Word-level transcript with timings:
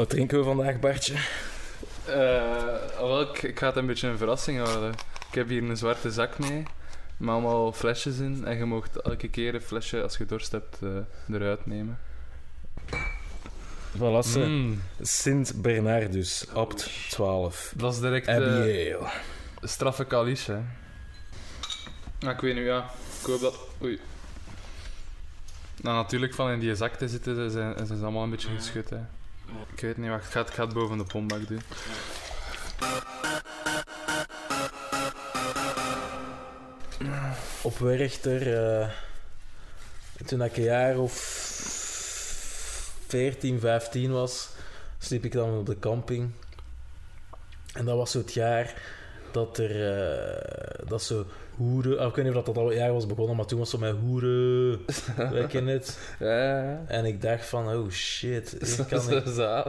Wat 0.00 0.10
drinken 0.10 0.38
we 0.38 0.44
vandaag, 0.44 0.80
Bartje? 0.80 1.14
Eh, 2.06 2.98
wel, 2.98 3.20
ik, 3.20 3.42
ik 3.42 3.58
ga 3.58 3.66
het 3.66 3.76
een 3.76 3.86
beetje 3.86 4.08
een 4.08 4.18
verrassing 4.18 4.58
houden. 4.58 4.92
Ik 5.28 5.34
heb 5.34 5.48
hier 5.48 5.62
een 5.62 5.76
zwarte 5.76 6.10
zak 6.10 6.38
mee, 6.38 6.62
met 7.16 7.28
allemaal 7.28 7.72
flesjes 7.72 8.18
in. 8.18 8.44
En 8.44 8.56
je 8.56 8.64
mag 8.64 8.88
elke 8.88 9.28
keer 9.28 9.54
een 9.54 9.60
flesje, 9.60 10.02
als 10.02 10.16
je 10.16 10.26
dorst 10.26 10.52
hebt, 10.52 10.78
eh, 10.82 11.34
eruit 11.34 11.66
nemen. 11.66 11.98
Voilà, 13.96 14.24
ze. 14.24 14.38
Mm, 14.38 14.82
Sint 15.00 15.62
Bernardus, 15.62 16.46
Abt 16.52 16.90
12. 17.10 17.72
dat 17.76 17.92
is 17.92 18.00
direct 18.00 18.28
Ale. 18.28 18.98
straffe 19.62 20.04
kalice, 20.04 20.52
hè. 20.52 20.60
Maar 22.24 22.34
ik 22.34 22.40
weet 22.40 22.54
nu, 22.54 22.64
ja. 22.64 22.90
Ik 23.20 23.26
hoop 23.26 23.40
dat... 23.40 23.58
Oei. 23.82 24.00
Nou, 25.82 25.96
natuurlijk 25.96 26.34
van 26.34 26.50
in 26.50 26.60
die 26.60 26.74
zak 26.74 26.94
te 26.94 27.08
zitten, 27.08 27.34
ze 27.34 27.50
zijn, 27.50 27.78
ze 27.78 27.86
zijn 27.86 28.02
allemaal 28.02 28.22
een 28.22 28.30
beetje 28.30 28.54
geschud, 28.56 28.90
hè. 28.90 28.98
Ik 29.72 29.80
weet 29.80 29.96
niet, 29.96 30.08
wacht. 30.08 30.34
Ik 30.34 30.54
ga 30.54 30.66
boven 30.66 30.98
de 30.98 31.04
pombak 31.04 31.48
doen. 31.48 31.60
Op 37.62 37.78
Werchter, 37.78 38.54
eh, 38.56 38.88
toen 40.26 40.42
ik 40.42 40.56
een 40.56 40.62
jaar 40.62 40.98
of 40.98 41.12
14, 43.06 43.60
15 43.60 44.12
was, 44.12 44.48
sliep 44.98 45.24
ik 45.24 45.32
dan 45.32 45.58
op 45.58 45.66
de 45.66 45.78
camping. 45.78 46.30
En 47.72 47.84
dat 47.84 47.96
was 47.96 48.10
zo 48.10 48.18
het 48.18 48.32
jaar 48.32 48.74
dat 49.30 49.58
er, 49.58 49.98
eh, 49.98 50.88
dat 50.88 51.02
zo 51.02 51.26
hoeren, 51.60 51.98
ah, 51.98 52.08
ik 52.08 52.14
weet 52.14 52.24
niet 52.24 52.34
of 52.34 52.44
dat 52.44 52.54
dat 52.54 52.64
al 52.64 52.72
jaar 52.72 52.92
was 52.92 53.06
begonnen, 53.06 53.36
maar 53.36 53.46
toen 53.46 53.58
was 53.58 53.72
het 53.72 53.80
met 53.80 53.94
hoeren, 54.00 54.80
weet 55.32 55.52
je 55.52 55.62
het? 55.62 55.98
Ja, 56.18 56.84
En 56.86 57.04
ik 57.04 57.22
dacht 57.22 57.46
van, 57.46 57.68
oh 57.68 57.90
shit, 57.90 58.56
hier 58.76 58.86
kan 58.86 59.16
ik, 59.16 59.24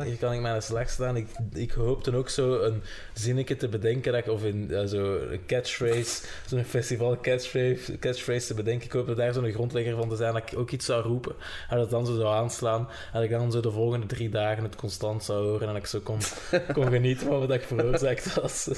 hier 0.05 0.17
kan 0.17 0.33
ik 0.33 0.41
mijn 0.41 0.61
slag 0.61 0.89
staan. 0.89 1.15
Ik, 1.15 1.27
ik 1.53 1.71
hoopte 1.71 2.15
ook 2.15 2.29
zo 2.29 2.61
een 2.61 2.81
zinnetje 3.13 3.55
te 3.55 3.67
bedenken, 3.67 4.11
dat 4.11 4.21
ik, 4.21 4.31
of 4.31 4.43
in 4.43 4.71
eh, 4.71 4.85
zo 4.85 5.15
een 5.15 5.45
catchphrase, 5.47 6.23
zo'n 6.45 6.63
festival 6.63 7.17
catchphrase, 7.21 7.97
catchphrase 7.99 8.47
te 8.47 8.53
bedenken. 8.53 8.85
Ik 8.85 8.91
hoopte 8.91 9.15
daar 9.15 9.33
zo'n 9.33 9.51
grondlegger 9.51 9.95
van 9.95 10.09
te 10.09 10.15
zijn, 10.15 10.33
dat 10.33 10.51
ik 10.51 10.57
ook 10.57 10.71
iets 10.71 10.85
zou 10.85 11.03
roepen. 11.03 11.35
En 11.69 11.77
dat 11.77 11.89
dan 11.89 12.05
zo 12.05 12.15
zou 12.15 12.33
aanslaan. 12.35 12.79
En 12.79 13.13
dat 13.13 13.23
ik 13.23 13.29
dan 13.29 13.51
zo 13.51 13.59
de 13.59 13.71
volgende 13.71 14.05
drie 14.05 14.29
dagen 14.29 14.63
het 14.63 14.75
constant 14.75 15.23
zou 15.23 15.43
horen. 15.43 15.67
En 15.67 15.73
dat 15.73 15.83
ik 15.83 15.85
zo 15.85 15.99
kon, 15.99 16.19
kon 16.73 16.87
genieten 16.97 17.27
van 17.27 17.39
wat 17.39 17.51
ik 17.51 17.61
veroorzaakt 17.61 18.33
was. 18.33 18.69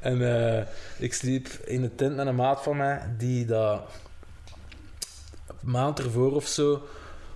en 0.00 0.46
eh, 0.56 0.66
ik 0.98 1.14
sliep 1.14 1.48
in 1.64 1.82
de 1.82 1.94
tent 1.94 2.16
met 2.16 2.26
een 2.26 2.35
maat 2.36 2.62
van 2.62 2.76
mij, 2.76 3.14
die 3.18 3.46
dat 3.46 3.82
een 5.46 5.70
maand 5.70 5.98
ervoor 5.98 6.34
of 6.34 6.46
zo 6.46 6.82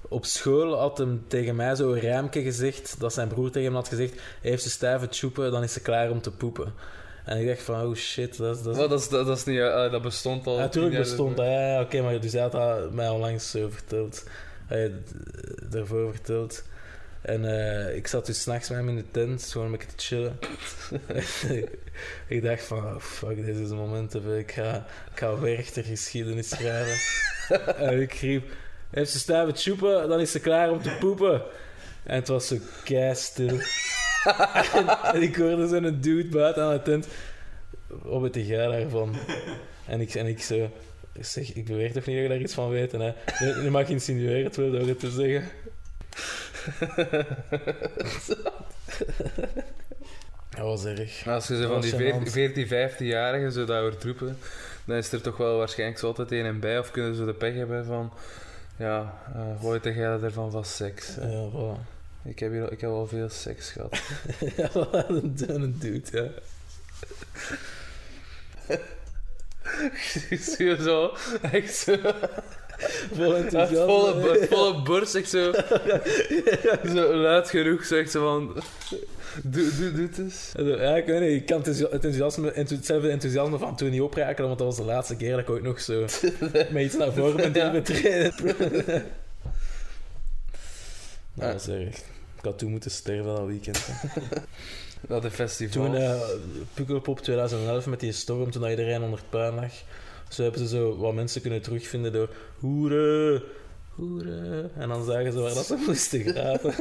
op 0.09 0.25
school 0.25 0.79
had 0.79 0.99
hem 0.99 1.25
tegen 1.27 1.57
mij 1.57 1.75
zo 1.75 1.93
een 1.93 2.01
rijmke 2.01 2.43
gezegd, 2.43 3.01
dat 3.01 3.13
zijn 3.13 3.29
broer 3.29 3.51
tegen 3.51 3.67
hem 3.67 3.75
had 3.75 3.89
gezegd, 3.89 4.13
hij 4.13 4.51
heeft 4.51 4.63
ze 4.63 4.71
stijve 4.71 5.09
tjoepen, 5.09 5.51
dan 5.51 5.63
is 5.63 5.73
ze 5.73 5.81
klaar 5.81 6.11
om 6.11 6.21
te 6.21 6.31
poepen. 6.31 6.73
En 7.25 7.41
ik 7.41 7.47
dacht 7.47 7.63
van, 7.63 7.87
oh 7.87 7.95
shit, 7.95 8.37
dat 8.37 8.57
is... 8.57 8.63
Dat, 8.63 8.77
is... 8.77 8.89
Dat, 8.89 9.01
is, 9.01 9.09
dat, 9.09 9.27
dat 9.27 9.37
is 9.37 9.45
niet... 9.45 9.59
eh, 9.59 9.91
dat 9.91 10.03
bestond 10.03 10.47
al... 10.47 10.59
Natuurlijk 10.59 10.95
jaar 10.95 11.03
bestond 11.03 11.37
dat, 11.37 11.47
ja, 11.47 11.73
ja, 11.73 11.81
oké, 11.81 12.03
maar 12.03 12.21
dus 12.21 12.33
hij 12.33 12.41
had 12.41 12.53
dat 12.53 12.93
mij 12.93 13.09
onlangs 13.09 13.51
zo 13.51 13.69
verteld. 13.69 14.25
Hij 14.67 14.83
had 14.83 14.91
het 15.65 15.75
ervoor 15.75 16.11
verteld. 16.11 16.63
En 17.21 17.45
eh, 17.45 17.97
ik 17.97 18.07
zat 18.07 18.27
dus 18.27 18.43
s'nachts 18.43 18.69
met 18.69 18.79
hem 18.79 18.89
in 18.89 18.97
de 18.97 19.11
tent, 19.11 19.49
gewoon 19.53 19.67
een 19.67 19.73
beetje 19.73 19.95
te 19.95 20.05
chillen. 20.05 20.39
ik 22.37 22.43
dacht 22.43 22.65
van, 22.65 22.79
oh, 22.79 23.01
fuck, 23.01 23.37
dit 23.37 23.57
is 23.57 23.69
het 23.69 23.79
moment, 23.79 24.15
even. 24.15 24.39
ik 24.39 24.53
ga, 24.53 24.87
ik 25.13 25.19
ga 25.19 25.39
Werchter 25.39 25.85
geschiedenis 25.85 26.49
schrijven. 26.49 26.99
en 27.87 28.01
ik 28.01 28.13
riep, 28.13 28.53
heeft 28.91 29.11
ze 29.11 29.19
stijve 29.19 29.53
tjoepen, 29.53 30.09
dan 30.09 30.21
is 30.21 30.33
ze 30.33 30.41
klaar 30.41 30.71
om 30.71 30.83
te 30.83 30.97
poepen. 31.01 31.43
En 32.03 32.15
het 32.15 32.29
was 32.29 32.47
zo 32.47 32.57
kei 32.85 33.15
stil. 33.15 33.49
en, 34.75 34.89
en 35.15 35.23
ik 35.23 35.37
hoorde 35.37 35.69
zo'n 35.69 36.01
dude 36.01 36.29
buiten 36.29 36.63
aan 36.63 36.73
de 36.73 36.83
tent. 36.83 37.07
Wat 37.87 38.21
weet 38.21 38.47
jij 38.47 38.67
daarvan? 38.67 39.17
En 39.87 40.01
ik, 40.01 40.15
en 40.15 40.27
ik 40.27 40.43
zo... 40.43 40.71
Zeg, 41.21 41.55
ik 41.55 41.65
beweer 41.65 41.93
toch 41.93 42.07
niet 42.07 42.17
dat 42.17 42.23
je 42.23 42.29
daar 42.29 42.41
iets 42.41 42.55
van 42.55 42.69
weet? 42.69 42.93
En 42.93 43.01
hij, 43.01 43.71
mag 43.71 43.89
insinueren, 43.89 44.45
het 44.45 44.57
wil 44.57 44.71
door 44.71 44.89
het 44.89 45.01
te 45.01 45.11
zeggen. 45.11 45.51
Dat 50.51 50.69
was 50.69 50.85
erg. 50.85 51.27
Als 51.27 51.49
je 51.49 51.57
zo 51.57 51.69
van 51.69 51.81
die 51.81 51.93
was 51.93 52.01
gênant. 52.01 52.31
14, 52.31 52.67
15-jarigen 52.67 53.53
zo 53.53 53.65
dat 53.65 53.81
hoort 53.81 54.05
roepen, 54.05 54.39
dan 54.85 54.97
is 54.97 55.13
er 55.13 55.21
toch 55.21 55.37
wel 55.37 55.59
waarschijnlijk 55.59 55.99
zo 55.99 56.07
altijd 56.07 56.33
een 56.33 56.45
en 56.45 56.61
bij. 56.61 56.79
Of 56.79 56.91
kunnen 56.91 57.15
ze 57.15 57.25
de 57.25 57.35
pech 57.35 57.55
hebben 57.55 57.85
van... 57.85 58.13
Ja, 58.77 59.23
uh, 59.37 59.63
wat 59.63 59.83
weet 59.83 59.95
jij 59.95 60.05
ervan 60.05 60.51
van 60.51 60.65
seks? 60.65 61.15
Ja, 61.21 61.49
voilà. 61.51 61.81
Ik 62.25 62.39
heb, 62.39 62.53
hier, 62.53 62.73
ik 62.73 62.81
heb 62.81 62.91
al 62.91 63.07
veel 63.07 63.29
seks 63.29 63.71
gehad. 63.71 64.01
ja, 64.57 64.71
voilà, 64.71 65.09
een, 65.09 65.35
een 65.47 65.79
dude, 65.79 66.11
ja. 66.13 66.29
ik 70.31 70.41
zie 70.41 70.67
je 70.67 70.83
zo, 70.83 71.17
echt 71.43 71.75
zo... 71.75 71.97
Vol 73.15 73.35
Echt 73.37 73.45
enthousiasme. 73.45 73.85
volle, 73.87 74.47
volle 74.51 74.83
borst, 74.83 75.15
echt 75.15 75.31
zo... 75.31 75.53
zo 76.95 77.15
luid 77.17 77.49
genoeg, 77.51 77.85
zo 77.85 77.97
echt 77.97 78.11
zo 78.11 78.21
van... 78.25 78.63
Doe, 79.43 79.77
doe, 79.79 79.93
doe 79.93 80.07
het 80.07 80.19
eens. 80.19 80.53
Also, 80.57 80.77
Ja, 80.77 80.97
ik 80.97 81.07
weet 81.07 81.21
niet, 81.21 81.31
ik 81.41 81.47
kan 81.47 81.59
het 81.59 81.67
enthousi- 81.67 81.83
het 81.95 82.05
enthousiasme, 82.05 82.51
enthou- 82.53 82.77
hetzelfde 82.79 83.09
enthousiasme 83.09 83.59
van 83.59 83.77
toen 83.77 83.91
niet 83.91 84.01
opraken, 84.01 84.45
want 84.47 84.59
dat 84.59 84.67
was 84.67 84.77
de 84.77 84.83
laatste 84.85 85.17
keer 85.17 85.31
dat 85.31 85.41
ik 85.41 85.51
ooit 85.51 85.63
nog 85.63 85.81
zo 85.81 86.01
met 86.73 86.83
iets 86.85 86.97
naar 86.97 87.13
voren 87.13 87.53
ben 87.53 87.65
Ja. 87.65 87.71
betreden. 87.71 88.35
Nou, 91.35 91.53
dat 91.53 91.61
is 91.61 91.69
erg. 91.69 91.97
Ik 92.39 92.45
had 92.47 92.59
toen 92.59 92.71
moeten 92.71 92.91
sterven 92.91 93.25
dat 93.35 93.47
weekend. 93.47 93.87
Dat 95.09 95.23
de 95.23 95.31
festival. 95.31 95.85
Toen 95.85 95.95
uh, 96.01 96.21
Pukkelpop 96.75 97.21
2011 97.21 97.87
met 97.87 98.01
die 98.01 98.13
storm, 98.13 98.51
toen 98.51 98.71
iedereen 98.71 99.03
onder 99.03 99.19
het 99.19 99.31
puin 99.31 99.55
lag. 99.55 99.73
Zo 100.31 100.43
hebben 100.43 100.61
ze 100.61 100.69
zo 100.69 100.97
wat 100.97 101.15
mensen 101.15 101.41
kunnen 101.41 101.63
terugvinden 101.63 102.13
door 102.13 102.29
hoeren, 102.59 103.43
hoeren. 103.95 104.71
En 104.75 104.89
dan 104.89 105.05
zagen 105.05 105.33
ze 105.33 105.41
waar 105.41 105.55
dat 105.55 105.67
ze 105.67 105.83
moesten 105.87 106.21
graven. 106.25 106.75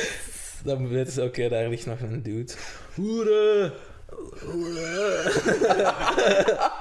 dan 0.64 0.88
weten 0.88 1.12
ze, 1.12 1.22
oké, 1.22 1.48
daar 1.48 1.68
ligt 1.68 1.86
nog 1.86 2.00
een 2.00 2.22
dude. 2.22 2.52
Hoeren, 2.94 3.72
hoeren. 4.44 5.32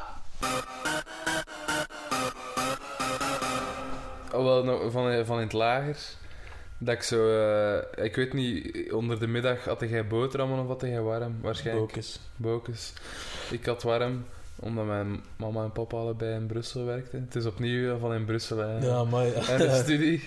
Oh, 4.34 4.44
wel, 4.46 4.64
nog 4.64 4.92
van, 4.92 5.26
van 5.26 5.38
in 5.38 5.44
het 5.44 5.54
lager. 5.54 5.98
Dat 6.78 6.96
ik 6.96 7.04
zo... 7.04 7.30
eh, 7.96 8.06
ik 8.06 8.16
weet 8.16 8.34
niet, 8.34 8.92
onder 8.94 9.20
de 9.20 9.28
middag 9.28 9.66
had 9.66 9.80
jij 9.80 10.08
boterhammen 10.08 10.60
of 10.60 10.68
had 10.68 10.82
jij 10.82 11.02
warm? 11.02 11.38
Waarschijnlijk. 11.42 11.88
Bokes. 11.88 12.20
Bokes. 12.36 12.94
Ik 13.52 13.66
had 13.66 13.84
warm, 13.84 14.26
omdat 14.60 14.86
mijn 14.86 15.24
mama 15.38 15.64
en 15.64 15.72
papa 15.72 15.98
allebei 15.98 16.34
in 16.36 16.46
Brussel 16.48 16.86
werkten. 16.86 17.22
Het 17.26 17.36
is 17.36 17.46
opnieuw 17.46 17.98
van 17.98 18.14
in 18.14 18.26
Brussel, 18.26 18.58
hè. 18.58 18.78
Ja, 18.78 19.04
maar 19.04 19.26
En 19.50 19.58
de 19.58 19.76
studie. 19.84 20.24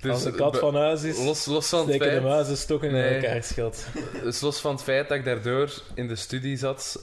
Dus 0.00 0.10
als 0.12 0.22
de 0.22 0.30
kat 0.32 0.58
van 0.58 0.74
huis 0.76 1.02
is, 1.02 1.24
Los, 1.24 1.46
los 1.46 1.68
van 1.68 1.78
het 1.78 1.88
steken 1.88 2.06
de 2.06 2.12
feit... 2.12 2.22
muizen 2.22 2.56
stokken 2.56 2.92
Nee. 2.92 3.16
in 3.16 3.24
elkaar, 3.24 3.42
schat. 3.42 3.86
Dus 4.22 4.40
los 4.40 4.60
van 4.60 4.72
het 4.72 4.82
feit 4.82 5.08
dat 5.08 5.18
ik 5.18 5.24
daardoor 5.24 5.70
in 5.94 6.08
de 6.08 6.16
studie 6.16 6.56
zat, 6.56 6.82
s 6.82 6.98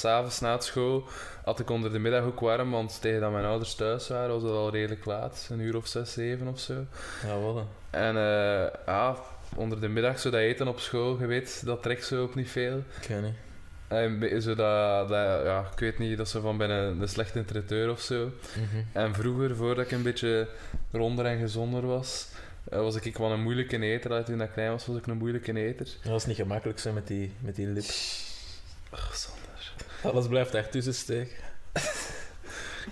s'avonds 0.00 0.40
na 0.40 0.52
het 0.52 0.64
school, 0.64 1.04
had 1.44 1.58
ik 1.60 1.70
onder 1.70 1.92
de 1.92 1.98
middag 1.98 2.24
ook 2.24 2.40
warm, 2.40 2.70
want 2.70 3.00
tegen 3.00 3.20
dat 3.20 3.32
mijn 3.32 3.44
ouders 3.44 3.74
thuis 3.74 4.08
waren, 4.08 4.30
was 4.32 4.42
het 4.42 4.52
al 4.52 4.70
redelijk 4.70 5.04
laat. 5.04 5.48
Een 5.50 5.60
uur 5.60 5.76
of 5.76 5.86
zes, 5.86 6.12
zeven 6.12 6.48
of 6.48 6.58
zo. 6.60 6.74
Ja, 7.26 7.38
wat? 7.38 7.64
En 7.90 8.16
eh, 8.16 8.66
ja, 8.86 9.16
onder 9.56 9.80
de 9.80 9.88
middag, 9.88 10.18
zo 10.18 10.30
dat 10.30 10.40
eten 10.40 10.68
op 10.68 10.80
school, 10.80 11.18
je 11.20 11.26
weet, 11.26 11.62
dat 11.64 11.82
trekt 11.82 12.04
zo 12.06 12.22
ook 12.22 12.34
niet 12.34 12.50
veel. 12.50 12.82
Ik 13.00 13.08
weet 13.08 13.22
niet. 13.22 13.34
En 13.88 14.18
be- 14.18 14.40
zo 14.40 14.54
dat, 14.54 15.08
dat, 15.08 15.44
ja, 15.44 15.68
ik 15.72 15.78
weet 15.78 15.98
niet, 15.98 16.16
dat 16.16 16.28
ze 16.28 16.40
van 16.40 16.56
bij 16.56 16.68
een, 16.68 17.08
slechte 17.08 17.44
traiteur 17.44 17.90
of 17.90 18.00
zo. 18.00 18.24
Mhm. 18.54 18.82
En 18.92 19.14
vroeger, 19.14 19.56
voordat 19.56 19.84
ik 19.84 19.90
een 19.92 20.02
beetje 20.02 20.48
ronder 20.92 21.24
en 21.26 21.38
gezonder 21.38 21.86
was, 21.86 22.28
eh, 22.70 22.78
was 22.78 22.96
ik 22.96 23.16
wel 23.16 23.32
een 23.32 23.42
moeilijke 23.42 23.80
eter. 23.80 24.10
Allee, 24.10 24.22
Toen 24.22 24.40
ik 24.40 24.50
klein 24.52 24.70
was, 24.70 24.86
was 24.86 24.96
ik 24.96 25.06
een 25.06 25.16
moeilijke 25.16 25.56
eter. 25.58 25.86
Dat 26.02 26.12
was 26.12 26.26
niet 26.26 26.36
gemakkelijk 26.36 26.78
zo 26.78 26.92
met 26.92 27.06
die, 27.06 27.32
met 27.40 27.56
die 27.56 27.66
lip. 27.66 27.84
Ach, 28.90 29.14
Sander. 29.16 29.72
Alles 30.02 30.28
blijft 30.28 30.52
daar 30.52 30.68
tussen 30.68 30.94
steken. 30.94 31.36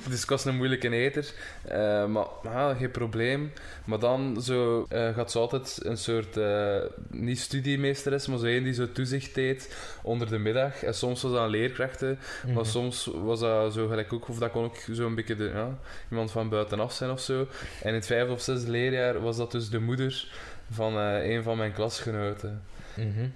Dus 0.09 0.23
ik 0.23 0.29
was 0.29 0.45
een 0.45 0.57
moeilijke 0.57 0.91
eter, 0.91 1.33
eh, 1.65 2.07
maar 2.07 2.27
ja, 2.43 2.75
geen 2.75 2.91
probleem. 2.91 3.53
Maar 3.85 3.99
dan 3.99 4.43
zo, 4.43 4.87
eh, 4.89 5.15
gaat 5.15 5.31
ze 5.31 5.39
altijd 5.39 5.79
een 5.83 5.97
soort, 5.97 6.37
eh, 6.37 6.77
niet 7.11 7.39
studiemeesteres, 7.41 8.27
maar 8.27 8.39
zo 8.39 8.45
een 8.47 8.63
die 8.65 8.73
zo 8.73 8.93
toezicht 8.93 9.35
deed 9.35 9.77
onder 10.03 10.29
de 10.29 10.39
middag. 10.39 10.83
En 10.83 10.95
soms 10.95 11.23
was 11.23 11.33
dat 11.33 11.43
een 11.43 11.49
leerkrachten, 11.51 12.19
Mhm. 12.45 12.55
maar 12.55 12.67
soms 12.67 13.11
was 13.13 13.41
dat 13.41 13.73
zo 13.73 13.87
gelijk 13.89 14.13
ook, 14.13 14.29
of 14.29 14.39
dat 14.39 14.51
kon 14.51 14.65
ook 14.65 14.77
zo 14.93 15.07
een 15.07 15.15
beetje 15.15 15.37
de, 15.37 15.51
ja, 15.55 15.79
iemand 16.11 16.31
van 16.31 16.49
buitenaf 16.49 16.93
zijn 16.93 17.11
of 17.11 17.21
zo. 17.21 17.47
En 17.83 17.89
in 17.89 17.95
het 17.95 18.07
vijfde 18.07 18.33
of 18.33 18.41
zesde 18.43 18.71
leerjaar 18.71 19.21
was 19.21 19.37
dat 19.37 19.51
dus 19.51 19.71
de 19.71 19.81
moeder 19.81 20.29
van 20.71 20.97
een 20.97 21.43
van 21.43 21.57
mijn 21.57 21.73
klasgenoten. 21.73 22.63
Mhm. 22.97 23.27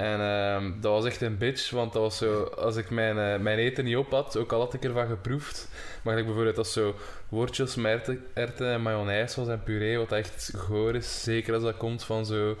En 0.00 0.20
ehm, 0.20 0.72
dat 0.80 0.92
was 0.92 1.04
echt 1.04 1.20
een 1.20 1.38
bitch, 1.38 1.70
want 1.70 1.92
dat 1.92 2.02
was 2.02 2.16
zo, 2.16 2.42
als 2.42 2.76
ik 2.76 2.90
mijn, 2.90 3.18
eh, 3.18 3.38
mijn 3.38 3.58
eten 3.58 3.84
niet 3.84 3.96
op 3.96 4.10
had, 4.10 4.36
ook 4.36 4.52
al 4.52 4.60
had 4.60 4.74
ik 4.74 4.84
ervan 4.84 5.06
geproefd, 5.06 5.68
maar 6.02 6.18
ik 6.18 6.24
bijvoorbeeld 6.24 6.58
als 6.58 6.72
zo 6.72 6.94
met 7.28 7.84
erwten- 7.84 8.24
erwten 8.34 8.66
en 8.72 8.82
mayonaise 8.82 9.40
was 9.40 9.48
en 9.48 9.62
puree, 9.62 9.98
wat 9.98 10.12
echt 10.12 10.52
goor 10.56 10.94
is, 10.94 11.22
zeker 11.22 11.54
als 11.54 11.62
dat 11.62 11.76
komt 11.76 12.04
van 12.04 12.26
zo 12.26 12.56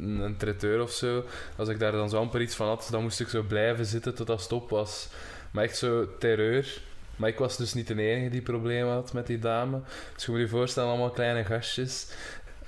een, 0.00 0.20
een 0.20 0.36
traiteur 0.36 0.82
of 0.82 0.90
zo. 0.90 1.24
Als 1.56 1.68
ik 1.68 1.78
daar 1.78 1.92
dan 1.92 2.10
zo 2.10 2.16
amper 2.18 2.40
iets 2.40 2.54
van 2.54 2.66
had, 2.66 2.88
dan 2.90 3.02
moest 3.02 3.20
ik 3.20 3.28
zo 3.28 3.42
blijven 3.42 3.84
zitten 3.86 4.14
tot 4.14 4.26
dat 4.26 4.40
stop 4.40 4.70
was. 4.70 5.08
Maar 5.50 5.64
echt 5.64 5.76
zo 5.76 6.08
terreur. 6.18 6.80
Maar 7.16 7.28
ik 7.28 7.38
was 7.38 7.56
dus 7.56 7.74
niet 7.74 7.86
de 7.86 8.02
enige 8.02 8.28
die 8.30 8.42
problemen 8.42 8.92
had 8.92 9.12
met 9.12 9.26
die 9.26 9.38
dame. 9.38 9.80
Dus 10.14 10.24
je 10.24 10.30
moet 10.30 10.40
je 10.40 10.48
voorstellen, 10.48 10.88
allemaal 10.88 11.10
kleine 11.10 11.44
gastjes. 11.44 12.06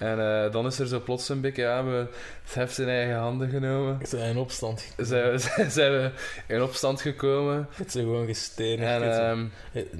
En 0.00 0.44
eh, 0.44 0.52
dan 0.52 0.66
is 0.66 0.78
er 0.78 0.86
zo 0.86 1.00
plots 1.00 1.28
een 1.28 1.40
beetje, 1.40 1.62
ja, 1.62 1.84
we, 1.84 2.06
het 2.44 2.54
heft 2.54 2.78
in 2.78 2.88
eigen 2.88 3.14
handen 3.16 3.48
genomen. 3.48 3.98
Zijn 4.02 4.30
in 4.30 4.36
opstand. 4.36 4.94
Zijn 4.96 5.30
we, 5.30 5.38
zijn 5.70 5.92
we 5.92 6.10
in 6.46 6.62
opstand 6.62 7.00
gekomen. 7.00 7.68
Het 7.70 7.86
is 7.86 7.92
gewoon 7.92 8.26
gestenigd. 8.26 8.90
En 8.90 9.02
Het 9.02 9.12
is- 9.12 9.18
ehm, 9.18 9.46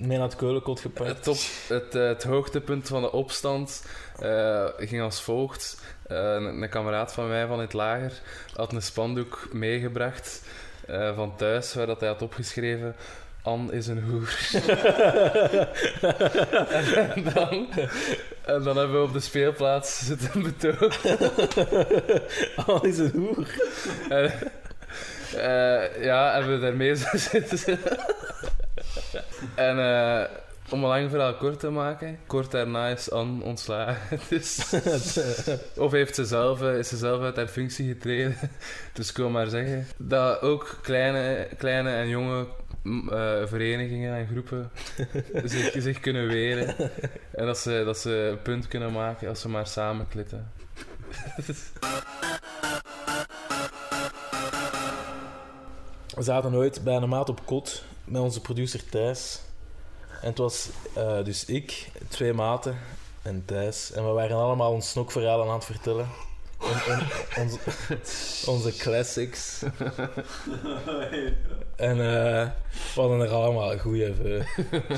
Mee 0.09 0.19
naar 0.19 0.27
het 0.27 0.37
keulenkot 0.37 0.81
gepakt. 0.81 1.09
het, 1.11 1.23
top, 1.23 1.37
het, 1.69 1.95
eh, 1.95 2.07
het 2.07 2.23
hoogtepunt 2.23 2.89
van 2.89 3.03
de 3.03 3.13
opstand 3.13 3.85
eh, 4.21 4.65
ging 4.77 5.03
als 5.03 5.23
volgt. 5.23 5.83
Een, 6.07 6.63
een 6.63 6.69
kameraad 6.69 7.13
van 7.13 7.29
mij 7.29 7.47
van 7.47 7.61
het 7.61 7.73
lager 7.73 8.13
had 8.55 8.73
een 8.73 8.83
spandoek 8.83 9.49
meegebracht 9.53 10.43
van 11.15 11.37
thuis, 11.37 11.75
waar 11.75 11.87
dat 11.87 12.01
hij 12.01 12.09
had 12.09 12.23
opgeschreven... 12.23 12.95
Anne 13.43 13.73
is 13.73 13.87
een 13.87 14.03
hoer. 14.03 14.39
en, 17.15 17.25
dan, 17.35 17.69
en 18.45 18.63
dan 18.63 18.77
hebben 18.77 19.01
we 19.01 19.07
op 19.07 19.13
de 19.13 19.21
speelplaats 19.21 20.07
zitten 20.07 20.43
betogen. 20.43 21.19
Al 22.67 22.85
is 22.85 22.99
een 22.99 23.13
hoer. 23.17 23.47
En, 24.09 24.33
eh, 25.37 26.05
ja, 26.05 26.33
hebben 26.33 26.55
we 26.55 26.61
daarmee 26.61 26.97
zo 26.97 27.09
zitten. 27.13 27.79
en 29.55 29.79
eh, 29.79 30.25
om 30.71 30.83
een 30.83 30.89
lang 30.89 31.11
verhaal 31.11 31.35
kort 31.35 31.61
te 31.61 31.71
maken, 31.71 32.19
kort 32.27 32.51
daarna 32.51 32.89
is 32.89 33.11
Anne 33.11 33.45
ontslagen. 33.45 34.19
Dus, 34.29 34.75
of 35.77 35.93
heeft 35.93 36.15
ze 36.15 36.25
zelf, 36.25 36.63
eh, 36.63 36.79
is 36.79 36.89
ze 36.89 36.97
zelf 36.97 37.23
uit 37.23 37.37
haar 37.37 37.47
functie 37.47 37.89
getreden. 37.89 38.37
Dus 38.93 39.11
ik 39.11 39.17
wil 39.17 39.31
maar 39.31 39.47
zeggen 39.47 39.87
dat 39.97 40.41
ook 40.43 40.79
kleine, 40.83 41.49
kleine 41.59 41.91
en 41.91 42.09
jonge 42.09 42.47
eh, 42.85 43.47
verenigingen 43.47 44.17
en 44.17 44.27
groepen 44.27 44.71
zich, 45.45 45.75
zich 45.83 46.01
kunnen 46.01 46.27
weren. 46.27 46.77
En 47.31 47.47
dat 47.47 47.59
ze, 47.59 47.83
dat 47.85 47.99
ze 47.99 48.11
een 48.11 48.43
punt 48.43 48.69
kunnen 48.69 48.93
maken 48.93 49.29
als 49.29 49.41
ze 49.41 49.49
maar 49.49 49.67
samen 49.67 50.09
klitten. 50.09 50.53
We 56.17 56.23
zaten 56.23 56.55
ooit 56.55 56.85
bij 56.85 56.95
een 56.95 57.09
maat 57.09 57.29
op 57.29 57.47
kot 57.47 57.85
met 58.05 58.23
onze 58.23 58.41
producer 58.41 58.89
Thijs. 58.89 59.41
En 60.21 60.29
het 60.29 60.39
was 60.39 60.71
eh, 60.95 61.25
dus 61.25 61.45
ik, 61.45 61.91
twee 62.09 62.33
maten 62.33 62.79
en 63.23 63.43
Thijs. 63.45 63.93
En 63.93 64.05
we 64.05 64.11
waren 64.11 64.37
allemaal 64.37 64.73
ons 64.73 64.91
snokverhalen 64.91 65.47
aan 65.47 65.55
het 65.55 65.65
vertellen. 65.65 66.09
Onze, 67.39 67.59
onze 68.47 68.77
classics. 68.77 69.63
En 71.77 71.91
eh, 72.01 72.49
we 72.95 73.01
hadden 73.01 73.21
er 73.21 73.29
allemaal 73.31 73.79
goede 73.79 74.13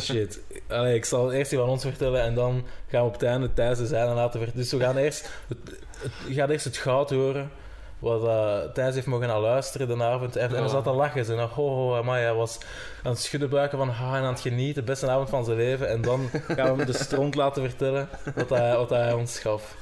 shit. 0.01 0.41
Allee, 0.69 0.95
ik 0.95 1.05
zal 1.05 1.33
eerst 1.33 1.51
die 1.51 1.59
van 1.59 1.69
ons 1.69 1.83
vertellen 1.83 2.23
en 2.23 2.35
dan 2.35 2.65
gaan 2.89 3.01
we 3.01 3.07
op 3.07 3.13
het 3.13 3.23
einde 3.23 3.53
Thijs 3.53 3.79
de 3.79 3.87
zijne 3.87 4.15
laten 4.15 4.41
vertellen. 4.41 4.61
Dus 4.63 4.73
we 4.73 4.79
gaan 4.81 4.97
eerst 4.97 5.29
het, 5.49 5.59
het- 5.99 6.13
je 6.29 6.35
gaat 6.35 6.51
eerst 6.51 6.65
het 6.65 6.77
goud 6.77 7.11
horen. 7.11 7.51
Wat 7.99 8.25
eh, 8.27 8.73
Thijs 8.73 8.95
heeft 8.95 9.07
mogen 9.07 9.27
naar 9.29 9.41
luisteren 9.41 9.89
de 9.99 10.05
avond. 10.05 10.37
En, 10.37 10.51
hij 10.51 10.61
Ja. 10.61 10.69
zat 10.69 10.85
te 10.85 10.91
lachen. 10.91 11.25
Ze 11.25 11.35
ho, 11.35 11.69
ho, 11.69 11.97
amai, 11.97 12.23
hij 12.23 12.35
was 12.35 12.59
aan 13.03 13.11
het 13.13 13.21
schudden 13.21 13.51
buiken 13.51 13.79
van 13.79 13.89
ha, 13.89 14.17
en 14.17 14.23
aan 14.23 14.33
het 14.33 14.41
genieten. 14.41 14.85
De 14.85 14.91
beste 14.91 15.09
avond 15.11 15.29
van 15.29 15.45
zijn 15.45 15.57
leven. 15.57 15.89
En 15.89 16.03
dan 16.03 16.29
gaan 16.49 16.71
we 16.73 16.77
hem 16.77 16.87
de 16.87 16.93
stront 16.93 17.35
laten 17.35 17.63
vertellen 17.69 18.09
wat 18.35 18.49
hij, 18.51 18.77
wat 18.77 18.91
hij 18.91 19.13
ons 19.13 19.39
gaf. 19.39 19.77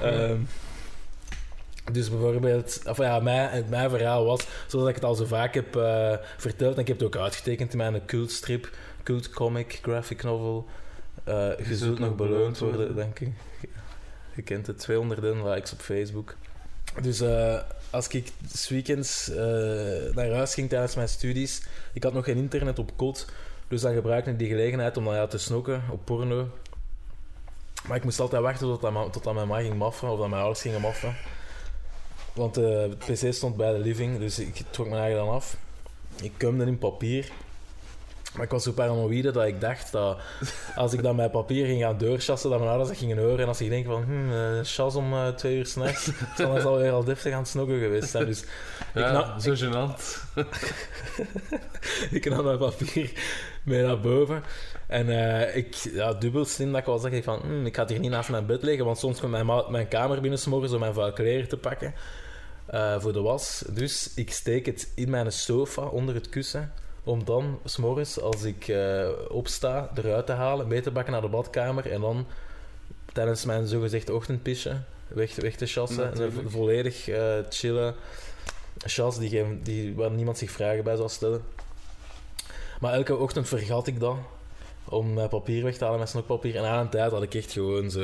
Ehm, 0.00 0.38
dus 1.92 2.10
bijvoorbeeld, 2.10 2.80
of 2.86 2.96
ja, 2.96 3.20
mijn, 3.20 3.64
mijn 3.68 3.90
verhaal 3.90 4.24
was, 4.24 4.46
zoals 4.66 4.88
ik 4.88 4.94
het 4.94 5.04
al 5.04 5.14
zo 5.14 5.24
vaak 5.24 5.54
heb 5.54 5.76
eh, 5.76 6.12
verteld, 6.36 6.74
en 6.74 6.80
ik 6.80 6.88
heb 6.88 6.98
het 6.98 7.06
ook 7.06 7.16
uitgetekend 7.16 7.72
in 7.72 7.78
mijn 7.78 8.04
cultstrip, 8.06 8.70
cult 9.02 9.30
comic, 9.30 9.78
graphic 9.82 10.22
novel. 10.22 10.66
eh 11.24 11.58
je 11.68 11.76
zult 11.76 11.98
nog 11.98 12.14
beloond 12.14 12.58
worden, 12.58 12.94
denk 12.94 13.20
ik. 13.20 13.32
Je 14.34 14.42
kent 14.42 14.66
het, 14.66 14.78
200 14.78 15.22
likes 15.22 15.72
op 15.72 15.80
Facebook. 15.80 16.34
Dus 17.02 17.20
eh, 17.20 17.60
als 17.90 18.08
ik 18.08 18.32
s 18.52 18.68
weekends 18.68 19.30
naar 20.14 20.30
huis 20.30 20.54
ging 20.54 20.68
tijdens 20.68 20.94
mijn 20.94 21.08
studies, 21.08 21.62
ik 21.92 22.02
had 22.02 22.12
nog 22.12 22.24
geen 22.24 22.36
internet 22.36 22.78
op 22.78 22.96
kot, 22.96 23.26
dus 23.68 23.80
dan 23.80 23.94
gebruikte 23.94 24.30
ik 24.30 24.38
die 24.38 24.48
gelegenheid 24.48 24.96
om 24.96 25.04
dan 25.04 25.14
ja, 25.14 25.26
te 25.26 25.38
snokken 25.38 25.82
op 25.90 26.04
porno. 26.04 26.48
Maar 27.88 27.96
ik 27.96 28.04
moest 28.04 28.20
altijd 28.20 28.42
wachten 28.42 28.66
tot 28.66 28.80
dat, 28.80 29.12
tot 29.12 29.24
dat 29.24 29.34
mijn 29.34 29.48
ma 29.48 29.58
ging 29.60 29.74
maffen, 29.74 30.08
of 30.10 30.18
dat 30.18 30.28
mijn 30.28 30.40
ouders 30.40 30.60
gingen 30.62 30.80
maffen. 30.80 31.16
Want 32.32 32.56
eh, 32.56 32.80
het 32.80 32.98
pc 32.98 33.32
stond 33.34 33.56
bij 33.56 33.72
de 33.72 33.78
living, 33.78 34.18
dus 34.18 34.38
ik 34.38 34.62
trok 34.70 34.88
mijn 34.88 35.00
eigen 35.00 35.18
dan 35.18 35.34
af. 35.34 35.56
Ik 36.22 36.32
kumde 36.36 36.64
in 36.64 36.78
papier. 36.78 37.30
Maar 38.34 38.44
ik 38.44 38.50
was 38.50 38.62
zo 38.62 38.72
paranoïde 38.72 39.30
dat 39.30 39.44
ik 39.46 39.60
dacht 39.60 39.92
dat 39.92 40.18
als 40.74 40.92
ik 40.92 41.02
dan 41.02 41.16
mijn 41.16 41.30
papier 41.30 41.66
ging 41.66 41.82
gaan 41.82 41.98
doorchassen, 41.98 42.50
dat 42.50 42.58
mijn 42.58 42.70
ouders 42.70 42.90
dat 42.90 42.98
gingen 42.98 43.18
horen. 43.18 43.38
En 43.38 43.48
als 43.48 43.60
ik 43.60 43.68
denk 43.68 43.86
van, 43.86 44.02
hm, 44.02 44.32
eh, 44.32 44.58
chas 44.62 44.94
om 44.94 45.12
eh, 45.12 45.28
twee 45.28 45.56
uur 45.56 45.66
s'nachts, 45.66 46.10
dan 46.36 46.56
is 46.56 46.64
alweer 46.64 46.92
al 46.92 47.04
deftig 47.04 47.32
aan 47.32 47.38
het 47.38 47.48
snokken 47.48 47.78
geweest 47.78 48.10
zijn. 48.10 48.26
Dus 48.26 48.44
Ja, 48.94 49.12
na- 49.12 49.38
zo 49.38 49.54
gênant. 49.54 50.24
ik 52.16 52.28
nam 52.30 52.44
mijn 52.44 52.58
papier 52.58 53.12
mee 53.66 53.82
naar 53.82 54.00
boven. 54.00 54.42
En 54.86 55.08
eh, 55.08 55.56
ik, 55.56 55.74
ja, 55.74 56.12
dubbel 56.14 56.44
slim 56.44 56.70
dat 56.70 56.80
ik 56.80 56.86
wel 56.86 56.98
zeg, 56.98 57.12
ik 57.12 57.24
van, 57.24 57.40
hm, 57.40 57.66
ik 57.66 57.74
ga 57.74 57.80
het 57.82 57.90
hier 57.90 57.98
niet 58.00 58.10
naast 58.10 58.30
mijn 58.30 58.46
bed 58.46 58.62
leggen, 58.62 58.84
want 58.84 58.98
soms 58.98 59.20
komt 59.20 59.32
mijn, 59.32 59.46
ma- 59.46 59.68
mijn 59.68 59.88
kamer 59.88 60.20
binnen 60.20 60.38
's 60.38 60.46
morgens 60.46 60.72
om 60.72 60.80
mijn 60.80 60.94
vuil 60.94 61.12
kleren 61.12 61.48
te 61.48 61.56
pakken 61.56 61.94
eh, 62.66 63.00
voor 63.00 63.12
de 63.12 63.20
was. 63.20 63.64
Dus 63.72 64.12
ik 64.14 64.30
steek 64.32 64.66
het 64.66 64.92
in 64.94 65.10
mijn 65.10 65.32
sofa 65.32 65.82
onder 65.82 66.14
het 66.14 66.28
kussen, 66.28 66.72
om 67.04 67.24
dan 67.24 67.58
s'morgens, 67.64 68.20
als 68.20 68.42
ik 68.42 68.68
eh, 68.68 69.08
opsta, 69.28 69.90
eruit 69.94 70.26
te 70.26 70.32
halen, 70.32 70.68
mee 70.68 70.80
te 70.80 70.90
bakken 70.90 71.12
naar 71.12 71.22
de 71.22 71.28
badkamer 71.28 71.90
en 71.92 72.00
dan 72.00 72.26
tijdens 73.12 73.44
mijn 73.44 73.66
zogezegd 73.66 74.10
ochtendpisje 74.10 74.76
weg, 75.08 75.34
weg 75.34 75.54
te 75.56 75.66
chassen. 75.66 76.04
Natuurlijk. 76.04 76.34
Vo- 76.42 76.48
volledig 76.48 77.08
chillen 77.48 77.94
chas 78.78 79.18
die, 79.18 79.28
geen- 79.28 79.60
die, 79.62 79.94
waar 79.94 80.10
niemand 80.10 80.38
zich 80.38 80.50
vragen 80.50 80.84
bij 80.84 80.96
zou 80.96 81.08
stellen. 81.08 81.42
Maar 82.80 82.92
elke 82.92 83.16
ochtend 83.16 83.48
vergat 83.48 83.86
ik 83.86 84.00
dat 84.00 84.16
om 84.84 85.14
mijn 85.14 85.28
papier 85.28 85.64
weg 85.64 85.76
te 85.76 85.84
halen 85.84 85.98
met 86.00 86.08
snokpapier. 86.08 86.56
En 86.56 86.64
aan 86.64 86.78
een 86.80 86.88
tijd 86.88 87.10
had 87.12 87.22
ik 87.22 87.34
echt 87.34 87.52
gewoon 87.52 87.90
zo, 87.90 88.00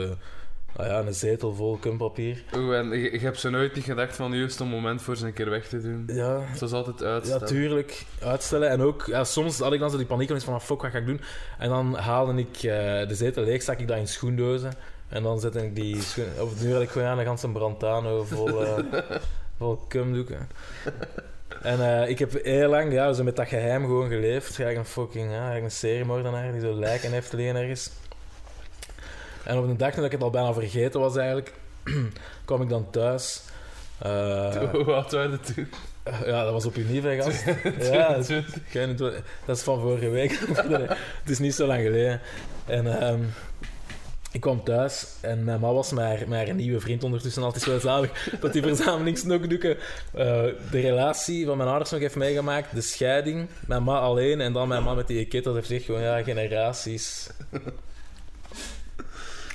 nou 0.77 0.89
ja, 0.89 0.99
een 0.99 1.15
zetel 1.15 1.55
vol 1.55 1.77
kumpapier. 1.77 2.43
Oeh, 2.57 2.79
en 2.79 2.91
je, 2.91 3.13
je 3.13 3.19
hebt 3.19 3.41
zo 3.41 3.51
nooit 3.51 3.75
niet 3.75 3.85
gedacht 3.85 4.17
van 4.17 4.31
nu 4.31 4.45
is 4.45 4.51
het 4.51 4.61
een 4.61 4.69
moment 4.69 5.03
voor 5.03 5.17
ze 5.17 5.27
een 5.27 5.33
keer 5.33 5.51
weg 5.51 5.69
te 5.69 5.81
doen. 5.81 6.05
Ja, 6.07 6.41
Het 6.41 6.61
was 6.61 6.73
altijd 6.73 6.99
ja, 7.01 7.07
uitstellen. 7.07 7.47
tuurlijk. 7.47 8.05
Uitstellen. 8.23 8.69
En 8.69 8.81
ook, 8.81 9.05
ja, 9.07 9.25
soms 9.25 9.59
had 9.59 9.73
ik 9.73 9.81
dan 9.81 9.91
zo 9.91 9.97
die 9.97 10.07
paniek 10.07 10.41
van, 10.41 10.55
ah, 10.55 10.61
fuck, 10.61 10.83
wat 10.83 10.91
ga 10.91 10.99
ik 10.99 11.07
doen? 11.07 11.21
En 11.59 11.69
dan 11.69 11.95
haalde 11.95 12.41
ik 12.41 12.57
eh, 12.57 12.63
de 13.09 13.15
zetel 13.15 13.45
leeg, 13.45 13.63
stak 13.63 13.79
ik 13.79 13.89
dat 13.89 13.97
in 13.97 14.09
schoendozen. 14.09 14.73
En 15.09 15.23
dan 15.23 15.41
zette 15.41 15.65
ik 15.65 15.75
die 15.75 16.01
schoen... 16.03 16.25
Of 16.41 16.63
nu 16.63 16.73
had 16.73 16.83
ik 16.83 16.89
gewoon 16.89 17.09
aan 17.09 17.19
een 17.19 17.25
ganse 17.25 17.49
brandano 17.49 18.25
vol, 18.25 18.65
eh 18.65 18.79
vol 19.59 19.77
kumdoeken. 19.89 20.49
En 21.63 22.01
eh, 22.01 22.09
ik 22.09 22.19
heb 22.19 22.45
heel 22.45 22.69
lang 22.69 22.93
ja, 22.93 23.13
zo 23.13 23.23
met 23.25 23.37
dat 23.37 23.49
geheim 23.49 23.85
gewoon 23.85 24.09
geleefd. 24.09 24.57
Ga 24.57 24.69
ik 24.69 24.77
een 24.77 24.85
fucking 24.85 25.33
ja, 25.33 25.57
een 25.57 25.71
seriemoordenaar 25.71 26.53
die 26.53 26.61
zo 26.61 26.75
lijken 26.75 27.13
heeft 27.13 27.33
liggen 27.33 27.57
ergens. 27.57 27.91
En 29.45 29.59
op 29.59 29.65
een 29.65 29.77
dag 29.77 29.93
toen 29.95 30.05
ik 30.05 30.13
het 30.13 30.23
al 30.23 30.31
bijna 30.31 30.53
vergeten 30.53 31.01
was 31.01 31.17
eigenlijk, 31.17 31.53
kwam 32.45 32.63
ik 32.63 32.69
dan 32.69 32.91
thuis. 32.91 33.43
Eh, 33.99 34.57
Hoe 34.73 34.93
oud 34.93 35.13
waren 35.13 35.41
toen? 35.41 35.69
ja, 36.05 36.45
dat 36.45 36.53
was 36.53 36.67
op 36.67 36.77
Unive, 36.77 37.17
gast. 37.23 37.45
ja, 37.93 38.15
dat 38.15 38.29
is, 38.29 38.43
dat 39.45 39.57
is 39.57 39.63
van 39.63 39.81
vorige 39.81 40.09
week. 40.09 40.39
het 41.23 41.31
is 41.31 41.39
niet 41.39 41.55
zo 41.55 41.67
lang 41.67 41.83
geleden. 41.83 42.21
En 42.67 43.01
ehm, 43.01 43.21
ik 44.33 44.41
kwam 44.41 44.65
thuis 44.65 45.07
en 45.21 45.45
mijn 45.45 45.61
ma 45.61 45.73
was 45.73 45.93
mijn, 45.93 46.29
mijn 46.29 46.57
nieuwe 46.57 46.81
vriend 46.81 47.05
ondertussen. 47.05 47.43
Altijd 47.43 47.65
wel 47.65 47.81
zalig 47.81 48.29
dat 48.41 48.53
die 48.53 48.63
verzameling 48.63 49.19
snokdoeken 49.19 49.77
eh, 50.15 50.43
de 50.71 50.81
relatie 50.81 51.47
van 51.47 51.57
mijn 51.57 51.69
ouders 51.69 51.91
nog 51.91 52.01
heeft 52.01 52.17
meegemaakt. 52.17 52.75
De 52.75 52.81
scheiding, 52.81 53.49
mijn 53.67 53.83
ma 53.83 53.99
alleen 53.99 54.41
en 54.41 54.53
dan 54.53 54.69
mijn 54.69 54.83
ma 54.83 54.95
met 54.95 55.07
die 55.07 55.27
kid. 55.27 55.45
Dat 55.45 55.55
heeft 55.55 55.71
echt 55.71 55.85
gewoon, 55.85 56.01
ja, 56.01 56.23
generaties. 56.23 57.31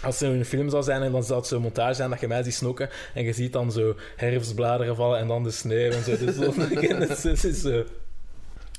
Als 0.03 0.21
er 0.21 0.29
een 0.29 0.45
film 0.45 0.69
zou 0.69 0.83
zijn 0.83 1.01
en 1.01 1.11
dan 1.11 1.23
zou 1.23 1.39
het 1.39 1.47
zo'n 1.47 1.61
montage 1.61 1.93
zijn 1.93 2.09
dat 2.09 2.19
je 2.19 2.27
mij 2.27 2.43
ziet 2.43 2.53
snokken 2.53 2.89
en 3.13 3.23
je 3.23 3.33
ziet 3.33 3.53
dan 3.53 3.71
zo 3.71 3.95
herfstbladeren 4.15 4.95
vallen 4.95 5.19
en 5.19 5.27
dan 5.27 5.43
de 5.43 5.51
sneeuw 5.51 5.91
en 5.91 6.03
zo. 6.03 6.17
Dus 6.17 7.43
is 7.43 7.61
zo. 7.61 7.83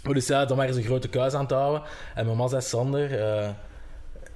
Maar 0.05 0.15
dus 0.15 0.27
ja, 0.27 0.45
dan 0.45 0.57
waren 0.57 0.75
ze 0.75 0.81
een 0.81 0.87
grote 0.87 1.09
kuis 1.09 1.35
aan 1.35 1.43
het 1.43 1.51
houden. 1.51 1.83
En 2.15 2.25
mijn 2.25 2.37
ma 2.37 2.49
zei, 2.49 2.63
Sander, 2.63 3.21
eh, 3.21 3.49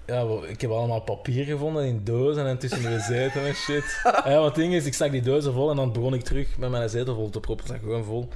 ja, 0.06 0.26
ik 0.48 0.60
heb 0.60 0.70
allemaal 0.70 1.00
papier 1.00 1.44
gevonden 1.44 1.84
in 1.84 2.00
dozen 2.04 2.46
en 2.46 2.58
tussen 2.58 2.82
de 2.82 3.00
zetel 3.00 3.40
en 3.40 3.54
shit. 3.54 4.00
ja, 4.24 4.36
wat 4.36 4.44
het 4.44 4.54
ding 4.54 4.74
is, 4.74 4.84
ik 4.84 4.94
stak 4.94 5.10
die 5.10 5.22
dozen 5.22 5.52
vol 5.52 5.70
en 5.70 5.76
dan 5.76 5.92
begon 5.92 6.14
ik 6.14 6.22
terug 6.22 6.58
met 6.58 6.70
mijn 6.70 6.88
zetel 6.88 7.14
vol 7.14 7.30
te 7.30 7.40
proppen. 7.40 7.66
Het 7.66 7.74
zat 7.74 7.82
gewoon 7.84 8.04
vol. 8.04 8.28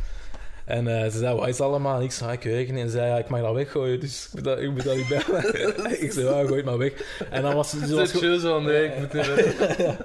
En 0.65 1.03
eh, 1.03 1.11
ze 1.11 1.19
zei, 1.19 1.35
wat 1.37 1.49
is 1.49 1.59
het 1.59 1.67
allemaal? 1.67 1.97
En 1.99 2.03
ik 2.03 2.13
zei, 2.13 2.29
"Ah, 2.31 2.35
ik 2.37 2.43
weet 2.43 2.67
het 2.67 2.75
niet. 2.75 2.85
En 2.85 2.91
ze 2.91 2.97
zei, 2.97 3.09
ja, 3.09 3.19
ik 3.19 3.29
mag 3.29 3.41
dat 3.41 3.55
weggooien, 3.55 4.01
dus 4.01 4.27
ik 4.27 4.33
moet 4.35 4.45
dat, 4.45 4.61
ik 4.61 4.71
moet 4.71 4.85
dat 4.85 4.97
niet 4.97 5.09
bij 5.09 5.19
ik 6.07 6.13
zei, 6.13 6.27
ja, 6.27 6.41
gooi 6.41 6.57
het 6.57 6.65
maar 6.65 6.79
weg. 6.79 6.93
En 7.31 7.43
dan 7.43 7.55
was 7.55 7.71
ze... 7.71 7.79
Het 7.79 8.15
is 8.15 8.21
zo 8.21 8.39
van, 8.39 8.65
nee, 8.65 8.85
ik 8.85 8.99
moet 8.99 9.13
weten. 9.27 9.97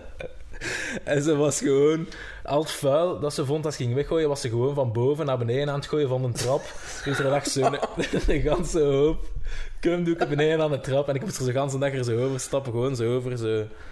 En 1.03 1.21
ze 1.23 1.35
was 1.35 1.59
gewoon... 1.59 2.07
Al 2.43 2.59
het 2.61 2.71
vuil 2.71 3.19
dat 3.19 3.33
ze 3.33 3.45
vond 3.45 3.65
als 3.65 3.75
ze 3.75 3.83
ging 3.83 3.95
weggooien, 3.95 4.27
was 4.29 4.41
ze 4.41 4.49
gewoon 4.49 4.75
van 4.75 4.91
boven 4.91 5.25
naar 5.25 5.37
beneden 5.37 5.69
aan 5.69 5.79
het 5.79 5.87
gooien 5.87 6.07
van 6.07 6.23
een 6.23 6.33
trap. 6.33 6.61
Dus 7.05 7.19
er 7.19 7.29
lag 7.29 7.47
zo'n 7.47 7.77
een 8.27 8.41
ganse 8.41 8.79
hoop 8.79 9.19
kumdoeken 9.79 10.29
beneden 10.29 10.61
aan 10.61 10.71
de 10.71 10.79
trap. 10.79 11.07
En 11.09 11.15
ik 11.15 11.21
moest 11.21 11.39
er 11.39 11.45
de 11.45 11.51
ganse 11.51 11.77
dag 11.77 11.93
er 11.93 12.03
zo 12.03 12.25
over 12.25 12.39
stappen, 12.39 12.71
gewoon 12.71 12.95
zo 12.95 13.15
over. 13.15 13.37
Zo. 13.37 13.45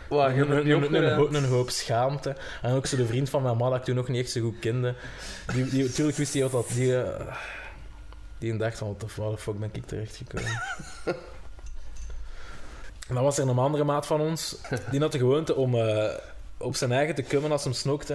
Een, 0.10 0.36
niet 0.36 0.50
een, 0.50 0.52
een, 0.52 0.70
een, 0.72 0.84
opgeruimd? 0.84 1.46
hoop- 1.46 1.70
schaamte. 1.70 2.36
En 2.62 2.74
ook 2.74 2.86
zo 2.86 2.98
de 2.98 3.06
vriend 3.06 3.30
van 3.30 3.42
mijn 3.42 3.58
ma, 3.58 3.70
dat 3.70 3.78
ik 3.78 3.84
toen 3.84 3.96
nog 3.96 4.08
niet 4.08 4.22
echt 4.24 4.32
zo 4.32 4.42
goed 4.42 4.60
kende. 4.60 4.96
Die, 5.54 5.66
die, 5.70 5.84
natuurlijk 5.84 6.18
wist 6.18 6.34
hij 6.34 6.42
wat 6.42 6.52
dat... 6.52 6.68
Die, 6.76 6.98
eh, 7.02 7.36
die 8.38 8.58
dacht 8.58 8.78
van, 8.78 8.88
wat 8.88 9.00
de 9.00 9.38
fuck 9.38 9.60
ben 9.60 9.70
ik 9.72 9.86
terechtgekomen? 9.86 10.62
En 13.08 13.16
dan 13.16 13.24
was 13.24 13.38
er 13.38 13.48
een 13.50 13.58
andere 13.58 13.84
maat 13.84 14.06
van 14.06 14.22
ons, 14.22 14.58
die 14.92 15.00
had 15.00 15.12
de 15.12 15.18
gewoonte 15.18 15.56
om 15.56 15.76
eh, 15.76 16.14
op 16.60 16.76
zijn 16.76 16.92
eigen 16.92 17.16
te 17.16 17.22
kummen 17.22 17.52
als 17.52 17.64
hem 17.64 17.74
snokte. 17.74 18.14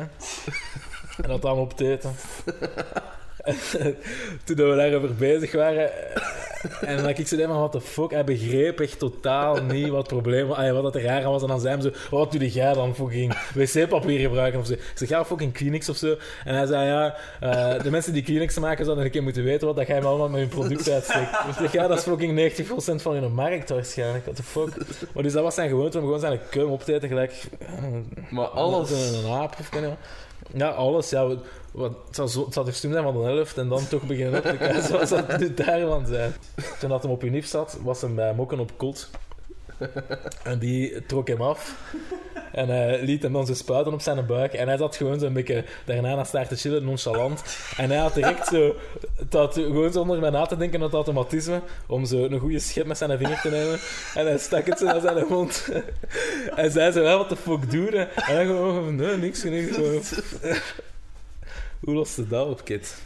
En 1.23 1.29
dat 1.29 1.43
dan 1.43 1.59
op 1.59 1.77
te 1.77 1.91
eten. 1.91 2.15
En, 2.45 3.14
toen 4.45 4.57
we 4.57 4.77
daarover 4.77 5.15
bezig 5.15 5.53
waren, 5.53 5.91
eh, 6.15 6.23
en 6.81 6.97
dan 6.97 7.09
ik 7.09 7.27
zo 7.27 7.37
van, 7.37 7.47
what 7.59 7.73
the 7.73 7.81
fuck, 7.81 8.11
hij 8.11 8.25
begreep 8.25 8.81
echt 8.81 8.99
totaal 8.99 9.63
niet 9.63 9.89
wat 9.89 9.99
het 9.99 10.07
probleem 10.07 10.47
was, 10.47 10.71
wat 10.71 10.83
dat 10.83 10.95
er 10.95 11.03
raar 11.03 11.25
aan 11.25 11.31
was. 11.31 11.43
En 11.43 11.49
dan 11.49 11.61
zei 11.61 11.75
hij 11.75 11.83
zo, 11.83 11.91
wat 12.11 12.33
doe 12.33 12.49
jij 12.49 12.73
dan 12.73 12.95
fucking 12.95 13.35
wc-papier 13.55 14.19
gebruiken 14.21 14.61
of 14.61 14.67
zo? 14.67 14.73
Ik 14.73 14.81
zeg, 14.95 15.09
ja, 15.09 15.25
fucking 15.25 15.53
Kleenex 15.53 15.89
of 15.89 15.97
zo. 15.97 16.17
En 16.45 16.55
hij 16.55 16.67
zei, 16.67 16.87
ja, 16.87 17.17
eh, 17.41 17.83
de 17.83 17.91
mensen 17.91 18.13
die 18.13 18.23
Kleenex 18.23 18.59
maken 18.59 18.85
zouden 18.85 19.05
een 19.05 19.11
keer 19.11 19.23
moeten 19.23 19.45
weten 19.45 19.67
wat 19.67 19.77
dat 19.77 19.87
jij 19.87 20.03
allemaal 20.03 20.29
met 20.29 20.41
hun 20.41 20.49
product 20.49 20.91
uitsteekt. 20.91 21.31
Ik 21.49 21.55
zeg, 21.59 21.73
ja, 21.73 21.87
dat 21.87 21.99
is 21.99 22.05
fucking 22.05 22.53
90% 22.99 23.03
van 23.03 23.15
hun 23.15 23.33
markt 23.33 23.69
waarschijnlijk, 23.69 24.25
what 24.25 24.37
the 24.37 24.43
fuck. 24.43 24.77
Maar 25.15 25.23
dus 25.23 25.33
dat 25.33 25.43
was 25.43 25.55
zijn 25.55 25.69
gewoonte 25.69 25.99
om 25.99 26.05
gewoon 26.05 26.21
zijn 26.21 26.39
cum 26.51 26.71
op 26.71 26.83
te 26.83 26.95
eten, 26.95 27.09
gelijk... 27.09 27.33
eh, 27.59 27.69
Maar 28.31 28.47
alles... 28.47 28.91
Een, 28.91 29.25
een 29.25 29.31
aap 29.33 29.57
of 29.61 29.69
Ja, 30.53 30.69
alles. 30.69 31.11
Ja, 31.11 31.27
wat, 31.73 31.93
het, 32.07 32.15
zou 32.15 32.29
zo, 32.29 32.49
zijn 32.73 32.93
van 32.93 33.15
de 33.15 33.23
helft 33.23 33.59
en 33.59 33.69
dan 33.69 33.89
toch 33.89 34.03
beginnen 34.03 34.39
op 34.39 34.45
te 34.45 34.57
kijken 34.57 34.83
zoals 34.83 35.09
dat 35.09 35.39
nu 35.39 35.55
daarvan 35.55 36.07
zijn. 36.07 36.35
Toen 36.81 36.89
dat 36.89 37.03
hem 37.03 37.13
op 37.13 37.25
unief 37.25 37.47
zat, 37.47 37.79
was 37.83 38.01
hem 38.01 38.15
bij 38.15 38.35
Mokken 38.35 38.59
op 38.59 38.71
kot. 38.77 39.11
En 40.43 40.59
die 40.59 41.07
trok 41.07 41.29
hem 41.29 41.43
af. 41.43 41.93
En 42.55 42.69
hij 42.69 43.03
liet 43.03 43.23
hem 43.23 43.33
dan 43.33 43.57
spuiten 43.57 43.93
op 43.93 44.01
zijn 44.01 44.27
buik. 44.27 44.53
En 44.53 44.69
hij 44.69 44.77
zat 44.77 44.97
gewoon 44.97 45.21
zo'n 45.21 45.33
beetje 45.33 45.65
daarna 45.85 46.15
naar 46.15 46.27
staart 46.27 46.49
te 46.49 46.57
chillen, 46.57 46.85
nonchalant. 46.85 47.43
En 47.77 47.91
hij 47.91 47.99
had 47.99 48.15
direct 48.15 48.47
zo... 48.47 48.75
Dat, 49.29 49.55
gewoon 49.55 49.93
zonder 49.93 50.21
bij 50.21 50.31
na 50.31 50.47
te 50.47 50.57
denken, 50.57 50.81
dat 50.81 50.93
automatisme. 50.93 51.61
Om 51.87 52.05
zo 52.05 52.25
een 52.25 52.39
goede 52.39 52.59
schep 52.59 52.87
met 52.87 52.99
zijn 52.99 53.19
vinger 53.19 53.41
te 53.41 53.51
nemen. 53.51 53.79
En 54.15 54.27
hij 54.27 54.39
stak 54.39 54.67
het 54.67 54.79
zo 54.79 54.85
naar 54.85 55.01
zijn 55.01 55.27
mond. 55.29 55.69
En 56.57 56.71
zei 56.71 56.93
zo, 56.93 57.05
"Hé, 57.05 57.17
wat 57.17 57.29
de 57.29 57.37
fuck 57.37 57.71
doe 57.71 57.91
je? 57.91 57.99
En 57.99 58.35
hij 58.35 58.47
gewoon 58.47 58.95
nee, 58.97 59.17
niks. 59.17 59.43
niks 59.43 59.75
gewoon. 59.75 60.03
Hoe 61.85 61.95
lost 61.95 62.17
je 62.17 62.27
dat 62.27 62.49
op, 62.49 62.65
kid? 62.65 62.95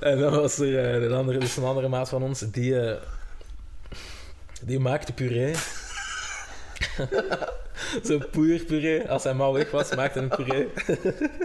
En 0.00 0.18
dan 0.18 0.34
was 0.34 0.58
er 0.58 0.78
eh, 0.78 1.02
een, 1.02 1.12
andere, 1.12 1.38
dus 1.38 1.56
een 1.56 1.64
andere 1.64 1.88
maat 1.88 2.08
van 2.08 2.22
ons, 2.22 2.40
die, 2.40 2.80
eh, 2.80 2.96
die 4.62 4.78
maakte 4.78 5.12
puree. 5.12 5.54
Zo 8.06 8.18
poeierpuree. 8.30 9.08
Als 9.08 9.24
hij 9.24 9.34
maar 9.34 9.52
weg 9.52 9.70
was, 9.70 9.94
maakte 9.94 10.18
hij 10.18 10.28
een 10.28 10.36
puree. 10.36 10.68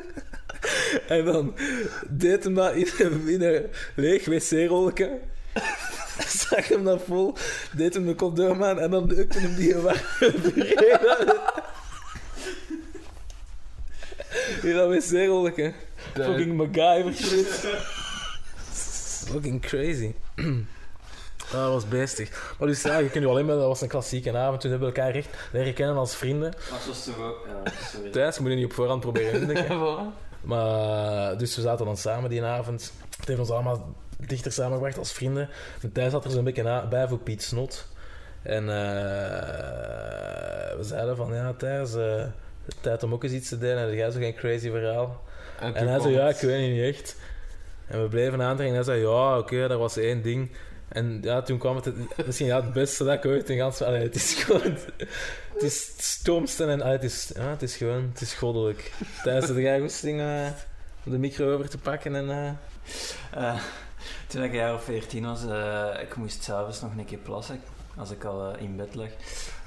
en 1.18 1.26
dan 1.26 1.56
deed 2.10 2.44
hem 2.44 2.54
dat 2.54 2.74
in 2.74 2.90
een, 2.98 3.28
in 3.28 3.42
een 3.42 3.66
leeg 3.96 4.26
wc-rolletje. 4.26 5.20
Zag 6.48 6.68
hem 6.68 6.84
dat 6.84 7.02
vol, 7.06 7.34
deed 7.76 7.94
hem 7.94 8.06
de 8.06 8.16
condoom 8.16 8.64
aan 8.64 8.80
en 8.80 8.92
dan 8.92 9.08
deukte 9.08 9.40
hem 9.40 9.56
die 9.56 9.76
warme 9.76 10.32
puree. 10.42 10.98
In 14.62 14.74
dat 14.74 14.90
wc-rolletje. 14.90 15.74
Fucking 16.14 16.54
MacGyver 16.54 17.14
shit. 17.14 17.48
Fucking 19.28 19.62
crazy. 19.62 20.14
Dat 21.52 21.72
was 21.72 21.88
beestig. 21.88 22.56
Maar 22.60 22.68
dus 22.68 22.82
ja, 22.82 22.98
je 22.98 23.10
kunt 23.10 23.24
je 23.24 23.30
alleen 23.30 23.46
maar, 23.46 23.56
dat 23.56 23.68
was 23.68 23.82
een 23.82 23.88
klassieke 23.88 24.38
avond. 24.38 24.62
Toen 24.62 24.72
hebben 24.72 24.90
we 24.90 24.96
elkaar 24.96 25.16
echt 25.16 25.30
leren 25.52 25.74
kennen 25.74 25.98
als 25.98 26.16
vrienden. 26.16 26.54
Maar 26.72 26.80
zo 26.80 26.92
is 26.92 27.04
toch 27.04 27.20
ook... 27.20 27.48
Ja, 27.66 27.72
sorry. 27.92 28.10
Thuis, 28.12 28.36
je 28.36 28.42
moet 28.42 28.50
je 28.50 28.58
niet 28.58 28.66
op 28.66 28.74
voorhand 28.74 29.02
proberen 29.02 29.42
indenken. 29.42 29.78
Maar, 30.42 31.38
dus 31.38 31.56
we 31.56 31.62
zaten 31.62 31.86
dan 31.86 31.98
samen 31.98 32.30
die 32.30 32.44
avond. 32.44 32.94
Het 33.18 33.28
heeft 33.28 33.40
ons 33.40 33.50
allemaal 33.50 33.96
dichter 34.18 34.52
samengebracht 34.52 34.98
als 34.98 35.12
vrienden. 35.12 35.50
En 35.82 35.92
Thijs 35.92 36.12
zat 36.12 36.26
er 36.26 36.32
zo'n 36.32 36.44
beetje 36.44 36.64
na, 36.64 36.88
bij 36.88 37.08
voor 37.08 37.18
Piet 37.18 37.44
Snot. 37.44 37.88
En 38.42 38.70
eh, 38.70 38.76
we 40.78 40.84
zeiden 40.84 41.16
van, 41.16 41.34
ja 41.34 41.54
Thijs, 41.54 41.96
eh, 41.96 42.24
tijd 42.82 43.04
om 43.04 43.14
ook 43.14 43.24
eens 43.24 43.34
iets 43.34 43.50
te 43.50 43.58
delen. 43.58 43.84
Heb 43.84 43.94
jij 43.94 44.12
zo 44.12 44.20
geen 44.20 44.36
crazy 44.36 44.70
verhaal? 44.70 45.22
En, 45.60 45.76
En 45.76 45.88
hij 45.88 46.00
zei, 46.00 46.14
ja, 46.14 46.30
ik 46.30 46.36
weet 46.36 46.62
het 46.62 46.72
niet 46.72 46.96
echt. 46.96 47.16
En 47.88 48.02
we 48.02 48.08
bleven 48.08 48.42
aandringen. 48.42 48.76
En 48.76 48.86
hij 48.86 48.94
zei, 48.94 49.02
ja, 49.02 49.38
oké, 49.38 49.68
dat 49.68 49.80
was 49.80 49.98
één 49.98 50.22
ding. 50.22 50.52
En 50.88 51.20
ja, 51.22 51.42
toen 51.42 51.58
kwam 51.58 51.76
het, 51.76 51.86
het 51.86 52.26
misschien 52.26 52.48
ja, 52.48 52.62
het 52.62 52.74
beste 52.74 53.04
dat 53.04 53.14
ik 53.14 53.26
ooit 53.26 53.50
in 53.50 53.58
gans... 53.58 53.82
Allee, 53.82 54.02
het 54.04 54.16
is 54.16 54.34
gewoon... 54.34 54.78
Het 55.54 55.64
is 55.64 55.88
het 55.88 56.04
stomste 56.04 56.66
en 56.66 56.82
allee, 56.82 56.94
het, 56.94 57.04
is, 57.04 57.32
ja, 57.36 57.50
het 57.50 57.62
is 57.62 57.76
gewoon... 57.76 58.10
Het 58.14 58.22
is 58.22 58.34
goddelijk. 58.34 58.92
Tijdens 59.24 59.48
de 59.48 59.54
rijgoesting 59.54 60.20
uh, 60.20 60.48
om 61.06 61.12
de 61.12 61.18
micro 61.18 61.54
over 61.54 61.70
te 61.70 61.78
pakken 61.78 62.16
en... 62.16 62.30
eh, 62.30 62.50
Eh, 63.32 63.60
toen 64.28 64.44
ik 64.44 64.52
een 64.52 64.58
jaar 64.58 64.74
of 64.74 64.84
14 64.84 65.26
was, 65.26 65.46
eh, 65.46 66.02
ik 66.02 66.16
moest 66.16 66.44
s'avonds 66.44 66.82
nog 66.82 66.92
een 66.98 67.06
keer 67.06 67.18
plassen 67.18 67.62
als 67.98 68.12
ik 68.12 68.24
al 68.24 68.54
eh, 68.54 68.62
in 68.62 68.76
bed 68.76 68.96
lag. 68.96 69.10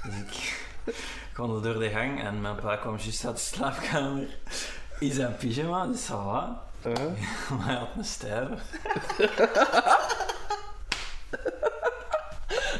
Dus 0.03 0.13
ik 0.15 0.65
wandelde 1.37 1.71
door 1.73 1.81
de 1.81 1.89
gang 1.89 2.23
en 2.23 2.41
mijn 2.41 2.55
pa 2.55 2.75
kwam 2.75 2.97
juist 2.97 3.25
uit 3.25 3.35
de 3.35 3.41
slaapkamer 3.41 4.27
in 4.99 5.11
zijn 5.11 5.35
pyjama, 5.35 5.85
dus 5.87 6.05
ça 6.05 6.09
va. 6.13 6.61
Maar 7.49 7.65
hij 7.65 7.75
had 7.75 7.87
een 7.97 8.05
stijve. 8.05 8.57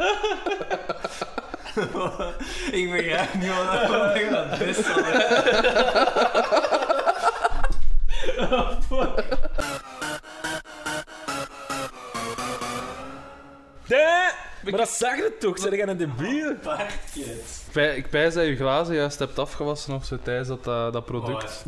ik 2.79 2.91
begrijp 2.91 3.33
niet 3.33 3.49
wat 3.89 4.15
ik 4.15 4.31
aan 4.33 4.49
het 4.49 4.59
best 4.59 4.87
Oh, 8.39 8.69
fuck. 8.89 9.23
Nee! 13.87 14.29
Maar 14.63 14.71
dat 14.79 14.89
zag 14.89 15.15
je 15.15 15.35
toch? 15.39 15.59
Zeg 15.59 15.75
jij 15.75 15.87
een 15.87 15.97
debiel? 15.97 16.55
Paardjes. 16.55 17.61
Ik 17.65 17.71
pij- 17.71 17.95
Ik 17.95 18.09
pijs 18.09 18.33
dat 18.33 18.45
je 18.45 18.55
glazen 18.55 18.95
juist 18.95 19.19
hebt 19.19 19.39
afgewassen 19.39 19.93
of 19.93 20.05
zo 20.05 20.17
tijdens 20.23 20.47
dat, 20.47 20.67
eh, 20.67 20.91
dat 20.91 21.05
product. 21.05 21.63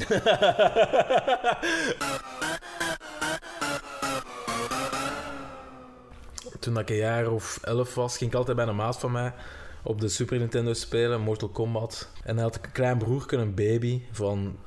Toen 6.63 6.77
ik 6.77 6.89
een 6.89 6.95
jaar 6.95 7.31
of 7.31 7.59
elf 7.63 7.95
was, 7.95 8.17
ging 8.17 8.31
ik 8.31 8.37
altijd 8.37 8.57
bij 8.57 8.65
een 8.65 8.75
maat 8.75 8.99
van 8.99 9.11
mij 9.11 9.33
op 9.81 10.01
de 10.01 10.09
Super 10.09 10.37
Nintendo 10.37 10.73
spelen, 10.73 11.21
Mortal 11.21 11.49
Kombat. 11.49 12.09
En 12.23 12.35
hij 12.35 12.43
had 12.43 12.55
een 12.55 12.71
klein 12.71 12.97
broertje, 12.97 13.37
een 13.37 13.53
baby, 13.53 14.01
van 14.11 14.57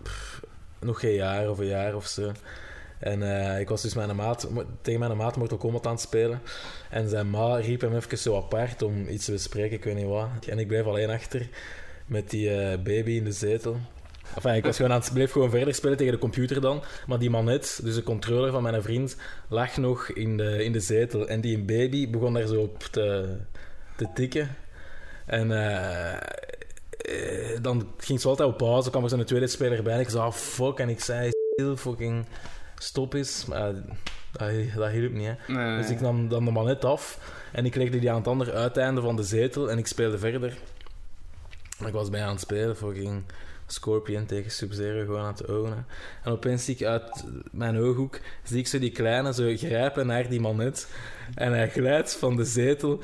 nog 0.80 1.00
geen 1.00 1.14
jaar 1.14 1.50
of 1.50 1.58
een 1.58 1.66
jaar 1.66 1.94
of 1.94 2.06
zo. 2.06 2.32
En 2.98 3.22
eh, 3.22 3.60
ik 3.60 3.68
was 3.68 3.82
dus 3.82 3.94
een 3.94 4.16
maat, 4.16 4.48
tegen 4.80 5.00
mijn 5.00 5.16
maat 5.16 5.36
Mortal 5.36 5.58
Kombat 5.58 5.86
aan 5.86 5.92
het 5.92 6.00
spelen. 6.00 6.40
En 6.90 7.08
zijn 7.08 7.30
ma 7.30 7.56
riep 7.56 7.80
hem 7.80 7.96
even 7.96 8.18
zo 8.18 8.36
apart 8.36 8.82
om 8.82 9.08
iets 9.08 9.24
te 9.24 9.32
bespreken, 9.32 9.76
ik 9.76 9.84
weet 9.84 9.96
niet 9.96 10.06
wat. 10.06 10.28
En 10.48 10.58
ik 10.58 10.66
bleef 10.66 10.84
alleen 10.84 11.10
achter 11.10 11.48
met 12.06 12.30
die 12.30 12.50
eh, 12.50 12.82
baby 12.82 13.10
in 13.10 13.24
de 13.24 13.32
zetel. 13.32 13.76
Enfin, 14.36 14.54
ik 14.54 14.64
was 14.64 14.76
gewoon 14.76 14.92
aan 14.92 15.00
het, 15.00 15.12
bleef 15.12 15.32
gewoon 15.32 15.50
verder 15.50 15.74
spelen 15.74 15.96
tegen 15.96 16.12
de 16.12 16.18
computer 16.18 16.60
dan. 16.60 16.82
Maar 17.06 17.18
die 17.18 17.30
manet, 17.30 17.80
dus 17.82 17.94
de 17.94 18.02
controller 18.02 18.50
van 18.50 18.62
mijn 18.62 18.82
vriend, 18.82 19.16
lag 19.48 19.76
nog 19.76 20.08
in 20.08 20.36
de, 20.36 20.64
in 20.64 20.72
de 20.72 20.80
zetel. 20.80 21.28
En 21.28 21.40
die 21.40 21.58
baby 21.58 22.10
begon 22.10 22.32
daar 22.32 22.46
zo 22.46 22.60
op 22.60 22.82
te, 22.82 23.36
te 23.96 24.06
tikken. 24.14 24.56
En 25.26 25.52
eh, 25.52 26.12
eh, 26.12 27.62
dan 27.62 27.88
ging 27.98 28.20
ze 28.20 28.28
altijd 28.28 28.48
op 28.48 28.56
pauze, 28.56 28.90
kwam 28.90 29.02
er 29.02 29.08
zo'n 29.08 29.24
tweede 29.24 29.46
speler 29.46 29.82
bij. 29.82 29.94
En 29.94 30.00
ik 30.00 30.08
zei, 30.08 30.22
ah, 30.22 30.32
fuck. 30.32 30.78
En 30.78 30.88
ik 30.88 31.00
zei, 31.00 31.30
fucking 31.76 32.26
stop 32.78 33.14
eens. 33.14 33.44
Maar 33.46 33.68
eh, 33.68 33.74
dat, 34.32 34.74
dat 34.74 34.90
hielp 34.90 35.12
niet, 35.12 35.26
hè. 35.26 35.54
Nee, 35.54 35.64
nee. 35.64 35.76
Dus 35.76 35.90
ik 35.90 36.00
nam 36.00 36.28
dan 36.28 36.44
de 36.44 36.50
manet 36.50 36.84
af 36.84 37.18
en 37.52 37.64
ik 37.64 37.74
legde 37.74 37.98
die 37.98 38.10
aan 38.10 38.16
het 38.16 38.28
andere 38.28 38.52
uiteinde 38.52 39.00
van 39.00 39.16
de 39.16 39.22
zetel 39.22 39.70
en 39.70 39.78
ik 39.78 39.86
speelde 39.86 40.18
verder. 40.18 40.56
Ik 41.86 41.92
was 41.92 42.10
bij 42.10 42.22
aan 42.22 42.30
het 42.30 42.40
spelen, 42.40 42.76
fucking 42.76 43.22
Scorpion 43.66 44.26
tegen 44.26 44.50
Sub-Zero 44.50 45.04
gewoon 45.04 45.20
aan 45.20 45.32
het 45.32 45.48
ogen. 45.48 45.86
En 46.22 46.32
opeens 46.32 46.64
zie 46.64 46.74
ik 46.74 46.82
uit 46.82 47.24
mijn 47.50 47.78
ooghoek, 47.78 48.20
zie 48.42 48.58
ik 48.58 48.66
zo 48.66 48.78
die 48.78 48.90
kleine 48.90 49.34
zo 49.34 49.52
grijpen 49.56 50.06
naar 50.06 50.28
die 50.28 50.40
manet. 50.40 50.88
En 51.34 51.52
hij 51.52 51.70
glijdt 51.70 52.16
van 52.16 52.36
de 52.36 52.44
zetel 52.44 53.00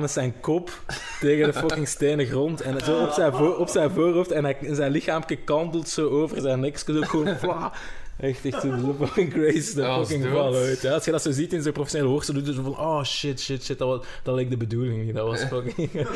met 0.00 0.10
zijn 0.10 0.40
kop 0.40 0.80
tegen 1.20 1.46
de 1.46 1.58
fucking 1.58 1.88
stenen 1.88 2.26
grond. 2.26 2.60
En 2.60 2.80
zo 2.80 3.02
op 3.02 3.10
zijn, 3.10 3.34
op 3.34 3.68
zijn 3.68 3.90
voorhoofd. 3.90 4.30
En 4.30 4.56
zijn 4.74 4.92
lichaampje 4.92 5.36
kantelt 5.36 5.88
zo 5.88 6.08
over 6.08 6.40
zijn 6.40 6.60
nek. 6.60 6.78
Zo 6.78 7.00
gewoon. 7.00 7.70
Echt, 8.18 8.44
echt 8.44 8.60
zo 8.60 8.94
fucking 9.00 9.32
Grace, 9.32 9.74
de 9.74 9.80
Ja, 9.80 10.04
fucking 10.04 10.26
val 10.26 10.54
uit. 10.54 10.82
Ja, 10.82 10.92
als 10.92 11.04
je 11.04 11.10
dat 11.10 11.22
zo 11.22 11.30
ziet 11.30 11.52
in 11.52 11.62
zijn 11.62 11.74
professionele 11.74 12.10
hoogste, 12.10 12.32
doet 12.32 12.46
hij 12.46 12.54
zo 12.54 12.62
van, 12.62 12.78
oh 12.78 13.04
shit, 13.04 13.40
shit, 13.40 13.64
shit, 13.64 13.78
dat, 13.78 13.88
was, 13.88 14.06
dat 14.22 14.34
leek 14.34 14.50
de 14.50 14.56
bedoeling 14.56 15.04
niet. 15.04 15.14
Dat 15.14 15.26
was 15.26 15.44
fucking... 15.44 16.06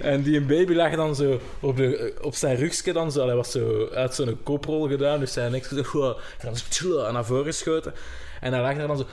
en 0.00 0.22
die 0.22 0.36
een 0.36 0.46
baby 0.46 0.74
lag 0.74 0.94
dan 0.94 1.14
zo 1.14 1.40
op, 1.60 1.76
de, 1.76 2.14
op 2.20 2.34
zijn 2.34 2.56
rugje 2.56 2.92
dan 2.92 3.12
zo. 3.12 3.26
Hij 3.26 3.36
was 3.36 3.50
zo 3.50 3.88
uit 3.88 4.14
zo'n 4.14 4.38
koprol 4.42 4.88
gedaan, 4.88 5.20
dus 5.20 5.32
zijn 5.32 5.52
nek 5.52 5.64
zo... 5.64 6.16
En 6.40 7.12
naar 7.12 7.24
voren 7.24 7.44
geschoten. 7.44 7.94
En 8.40 8.52
hij 8.52 8.62
lag 8.62 8.76
daar 8.76 8.86
dan 8.86 8.96
zo... 8.96 9.06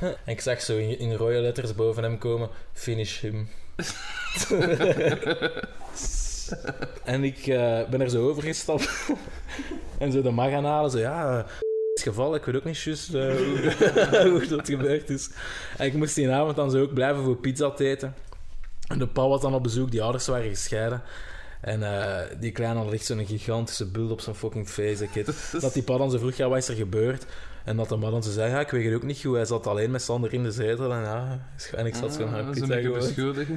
En 0.00 0.32
ik 0.32 0.40
zag 0.40 0.60
zo 0.60 0.76
in, 0.76 0.98
in 0.98 1.14
rode 1.14 1.40
letters 1.40 1.74
boven 1.74 2.02
hem 2.02 2.18
komen, 2.18 2.48
finish 2.72 3.20
him. 3.20 3.48
en 7.04 7.24
ik 7.24 7.46
eh, 7.46 7.88
ben 7.88 8.00
er 8.00 8.10
zo 8.10 8.28
overgestapt. 8.28 8.88
en 9.98 10.12
zo 10.12 10.22
de 10.22 10.30
mag 10.30 10.50
gaan 10.50 10.64
halen. 10.64 10.90
Zo, 10.90 10.98
ja, 10.98 11.36
het 11.36 11.46
is 11.94 12.02
geval. 12.02 12.34
Ik 12.34 12.44
weet 12.44 12.56
ook 12.56 12.64
niet 12.64 12.78
juist 12.78 13.14
eh, 13.14 13.36
hoe, 13.36 14.28
hoe 14.30 14.46
dat 14.46 14.68
gebeurd 14.68 15.10
is. 15.10 15.30
En 15.76 15.86
ik 15.86 15.94
moest 15.94 16.14
die 16.14 16.30
avond 16.30 16.56
dan 16.56 16.70
zo 16.70 16.82
ook 16.82 16.94
blijven 16.94 17.22
voor 17.22 17.36
pizza 17.36 17.70
te 17.70 17.84
eten. 17.84 18.14
En 18.88 18.98
de 18.98 19.06
pa 19.06 19.28
was 19.28 19.40
dan 19.40 19.54
op 19.54 19.62
bezoek. 19.62 19.90
Die 19.90 20.02
ouders 20.02 20.26
waren 20.26 20.48
gescheiden. 20.48 21.02
En 21.60 21.82
eh, 21.82 22.38
die 22.40 22.52
kleine 22.52 22.80
had 22.80 22.92
echt 22.92 23.06
zo'n 23.06 23.26
gigantische 23.26 23.86
bult 23.86 24.10
op 24.10 24.20
zijn 24.20 24.36
fucking 24.36 24.68
face. 24.68 25.08
Dat 25.60 25.72
die 25.72 25.82
pa 25.82 25.96
dan 25.96 26.10
zo 26.10 26.18
vroeg, 26.18 26.34
ja, 26.34 26.48
wat 26.48 26.58
is 26.58 26.68
er 26.68 26.74
gebeurd? 26.74 27.26
En 27.64 27.76
dat 27.76 27.88
de 27.88 27.96
man 27.96 28.10
dan 28.10 28.22
zo 28.22 28.30
zei, 28.30 28.50
ja, 28.50 28.60
ik 28.60 28.70
weet 28.70 28.84
het 28.84 28.94
ook 28.94 29.02
niet 29.02 29.20
goed. 29.20 29.34
Hij 29.34 29.44
zat 29.44 29.66
alleen 29.66 29.90
met 29.90 30.02
Sander 30.02 30.32
in 30.32 30.42
de 30.42 30.50
zetel. 30.50 30.92
En, 30.92 31.00
ja, 31.00 31.48
en 31.72 31.86
ik 31.86 31.94
zat 31.94 32.14
zo 32.14 32.28
naar 32.28 32.40
Ah, 32.40 32.46
dat 32.46 32.54
is 32.54 32.60
pizza 32.60 32.80
gewoon. 32.80 32.98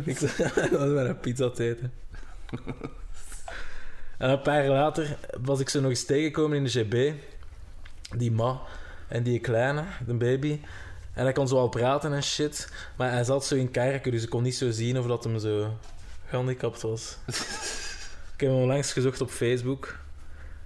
Ik 0.06 0.18
zat 0.18 0.40
een 0.80 1.20
pizza 1.20 1.50
te 1.50 1.64
eten. 1.70 1.92
En 4.20 4.30
een 4.30 4.42
paar 4.42 4.66
jaar 4.66 4.74
later 4.74 5.18
was 5.42 5.60
ik 5.60 5.70
zo 5.70 5.80
nog 5.80 5.90
eens 5.90 6.06
tegengekomen 6.06 6.58
in 6.58 6.64
de 6.64 6.70
GB. 6.70 7.14
Die 8.18 8.32
ma 8.32 8.62
en 9.08 9.24
die 9.24 9.40
kleine, 9.40 9.84
de 10.06 10.14
baby. 10.14 10.60
En 11.14 11.24
hij 11.24 11.34
kon 11.34 11.48
zo 11.48 11.58
al 11.58 11.70
praten 11.70 12.14
en 12.14 12.24
shit. 12.24 12.72
Maar 12.96 13.12
hij 13.12 13.24
zat 13.24 13.46
zo 13.46 13.56
in 13.56 13.72
kerken, 13.72 14.12
dus 14.12 14.24
ik 14.24 14.30
kon 14.30 14.44
niet 14.44 14.56
zo 14.56 14.72
zien 14.72 15.00
of 15.00 15.06
dat 15.08 15.24
hem 15.24 15.40
zo 15.40 15.78
gehandicapt 16.28 16.82
was. 16.82 17.18
ik 18.34 18.40
heb 18.40 18.50
hem 18.50 18.60
onlangs 18.60 18.94
gezocht 18.94 19.22
op 19.22 19.30
Facebook. 19.30 20.00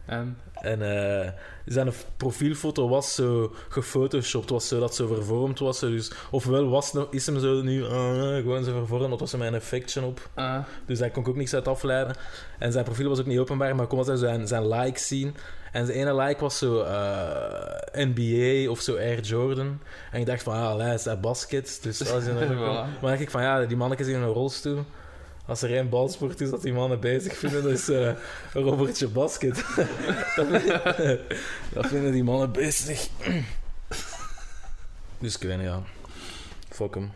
En 0.05 0.38
En 0.53 0.81
eh, 0.81 1.29
zijn 1.65 1.91
profielfoto 2.17 2.89
was 2.89 3.15
zo 3.15 3.53
gefotoshopt, 3.69 4.50
was 4.50 4.67
zo 4.67 4.79
dat 4.79 4.95
zo 4.95 5.07
vervormd 5.07 5.60
was. 5.60 5.79
Dus, 5.79 6.12
ofwel 6.31 6.69
was, 6.69 6.93
is 7.12 7.25
hem 7.25 7.39
zo 7.39 7.62
nu 7.62 7.86
ah, 7.86 8.36
gewoon 8.36 8.63
zo 8.63 8.72
vervormd, 8.72 9.10
dat 9.10 9.19
was 9.19 9.33
er 9.33 9.39
met 9.39 9.48
een 9.48 9.53
effectje 9.53 10.01
op. 10.01 10.29
ah, 10.33 10.60
Dus 10.86 11.00
daar 11.00 11.12
kon 11.12 11.22
ik 11.22 11.29
ook 11.29 11.36
niks 11.36 11.53
uit 11.53 11.67
afleiden. 11.67 12.15
En 12.60 12.72
zijn 12.72 12.83
profiel 12.83 13.10
was 13.10 13.19
ook 13.19 13.25
niet 13.25 13.39
openbaar, 13.39 13.75
maar 13.75 13.83
ik 13.83 13.89
kon 13.89 13.98
altijd 13.98 14.19
zijn, 14.19 14.48
zijn 14.48 14.67
likes 14.67 15.07
zien. 15.07 15.36
En 15.72 15.86
zijn 15.86 15.98
ene 15.98 16.15
like 16.15 16.41
was 16.41 16.57
zo 16.57 16.81
eh, 16.81 18.05
NBA 18.05 18.72
of 18.72 18.79
zo 18.81 18.95
Air 18.95 19.19
Jordan. 19.19 19.79
En 20.12 20.19
ik 20.19 20.25
dacht 20.25 20.43
van, 20.43 20.53
ah, 20.53 20.77
hij 20.79 20.93
is 20.93 21.03
dat 21.03 21.22
basket. 21.22 21.79
Dus 21.81 22.12
als 22.13 22.25
je 22.25 22.31
Voilà. 22.38 22.55
Maar 22.55 23.00
dan 23.01 23.10
dacht 23.10 23.22
ik 23.22 23.29
van, 23.29 23.41
ja, 23.41 23.65
die 23.65 23.77
mannetjes 23.77 24.07
in 24.07 24.22
een 24.22 24.33
rolstoel. 24.33 24.86
Als 25.45 25.62
er 25.62 25.69
geen 25.69 25.89
balsport 25.89 26.41
is 26.41 26.50
dat 26.50 26.62
die 26.62 26.73
mannen 26.73 27.00
bezig 27.00 27.38
vinden, 27.38 27.63
dat 27.63 27.71
is 27.71 27.89
eh, 27.89 28.01
een 28.53 28.63
Robertje 28.63 29.07
basket. 29.07 29.55
dat, 30.35 30.47
vinden, 30.51 31.19
dat 31.73 31.88
vinden 31.88 32.12
die 32.12 32.23
mannen 32.23 32.51
bezig. 32.51 33.07
dus 35.19 35.35
ik 35.35 35.41
weet 35.41 35.57
niet, 35.57 35.65
ja. 35.65 35.81
Fuck 36.69 36.95
hem. 36.95 37.12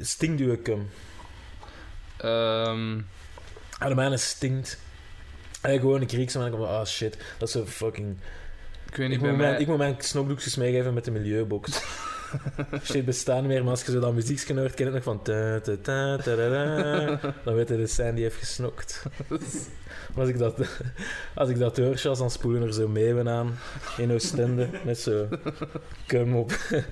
Stinkt 0.00 0.40
uw 0.40 0.62
cum? 0.62 0.90
ehm, 2.16 3.00
Ah, 3.78 3.88
de 3.88 3.94
mijne 3.94 4.16
stinkt. 4.16 4.78
En 5.60 5.78
gewoon 5.80 6.00
een 6.00 6.08
Griekse 6.08 6.38
man, 6.38 6.46
ik 6.46 6.52
van, 6.52 6.68
ah 6.68 6.86
shit, 6.86 7.16
dat 7.38 7.48
is 7.48 7.54
zo 7.54 7.66
fucking... 7.66 8.16
ik 8.88 8.96
weet 8.96 9.06
Ik 9.06 9.08
niet, 9.08 9.18
moet, 9.18 9.28
bij 9.28 9.36
mijn, 9.36 9.50
mij... 9.52 9.60
ik 9.60 9.66
moet 9.66 9.76
mijn 9.76 9.96
snokdoekjes 9.98 10.56
meegeven 10.56 10.94
met 10.94 11.04
de 11.04 11.10
milieubox. 11.10 11.82
Shit 12.84 13.04
bestaat 13.04 13.40
niet 13.40 13.48
meer, 13.48 13.62
maar 13.62 13.70
als 13.70 13.84
je 13.84 13.92
zo 13.92 14.00
dat 14.00 14.14
muziekje 14.14 14.60
hoort, 14.60 14.78
nog 14.78 15.02
van... 15.02 15.22
ta, 15.22 15.60
ta, 15.60 15.76
ta, 15.82 16.16
ta, 16.16 16.36
dan 17.44 17.54
weet 17.54 17.68
je, 17.68 17.76
de 17.76 17.86
zijn 17.86 18.14
die 18.14 18.24
heeft 18.24 18.36
gesnokt. 18.36 19.02
Maar 19.28 20.20
als 20.20 20.28
ik 20.28 20.38
dat, 20.38 20.58
als 21.34 21.48
ik 21.48 21.58
dat 21.58 21.76
hoor, 21.76 22.02
dan 22.02 22.30
spoelen 22.30 22.62
er 22.62 22.72
zo 22.72 22.88
meeuwen 22.88 23.28
aan 23.28 23.58
in 23.96 24.12
Oostende 24.12 24.68
met 24.84 24.98
zo 24.98 25.28
cum 26.06 26.36
op. 26.36 26.52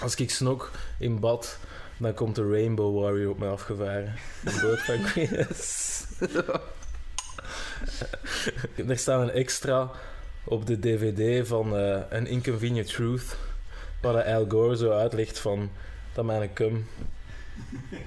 Als 0.00 0.14
ik 0.14 0.30
snok 0.30 0.70
in 0.98 1.20
bad, 1.20 1.58
dan 1.96 2.14
komt 2.14 2.34
de 2.34 2.48
Rainbow 2.48 3.02
Warrior 3.02 3.30
op 3.30 3.38
mij 3.38 3.48
afgevaren. 3.48 4.14
Een 4.44 4.60
boot 4.60 4.80
van 4.80 5.02
Queens. 5.02 6.04
er 8.88 8.98
staat 8.98 9.22
een 9.22 9.30
extra 9.30 9.90
op 10.44 10.66
de 10.66 10.78
DVD 10.78 11.48
van 11.48 11.76
eh 11.76 12.00
An 12.12 12.26
Inconvenient 12.26 12.86
Truth, 12.86 13.36
waar 14.00 14.24
Al 14.24 14.44
Gore 14.48 14.76
zo 14.76 14.90
uitlegt 14.90 15.38
van 15.38 15.70
dat 16.12 16.24
mijn 16.24 16.52
cum 16.52 16.86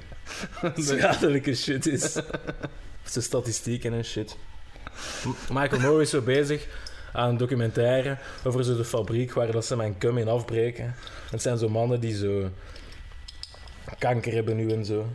schadelijke 0.76 1.56
shit 1.56 1.86
is. 1.86 2.14
De 3.14 3.22
statistieken 3.22 3.94
en 3.94 4.06
shit. 4.06 4.38
Michael 5.50 5.82
Moore 5.82 6.02
is 6.02 6.10
zo 6.10 6.22
bezig 6.22 6.68
aan 7.14 7.30
een 7.30 7.38
documentaire 7.38 8.18
over 8.44 8.64
zo 8.64 8.78
de 8.78 8.86
fabriek 8.86 9.34
waar 9.34 9.52
dat 9.52 9.66
ze 9.66 9.76
mijn 9.76 9.98
cum 9.98 10.18
in 10.18 10.28
afbreken. 10.28 10.96
Het 11.30 11.42
zijn 11.42 11.58
zo 11.58 11.70
mannen 11.70 12.00
die 12.00 12.16
zo 12.16 12.50
kanker 14.00 14.34
hebben 14.34 14.56
nu 14.56 14.72
en 14.72 14.86
zo. 14.86 15.06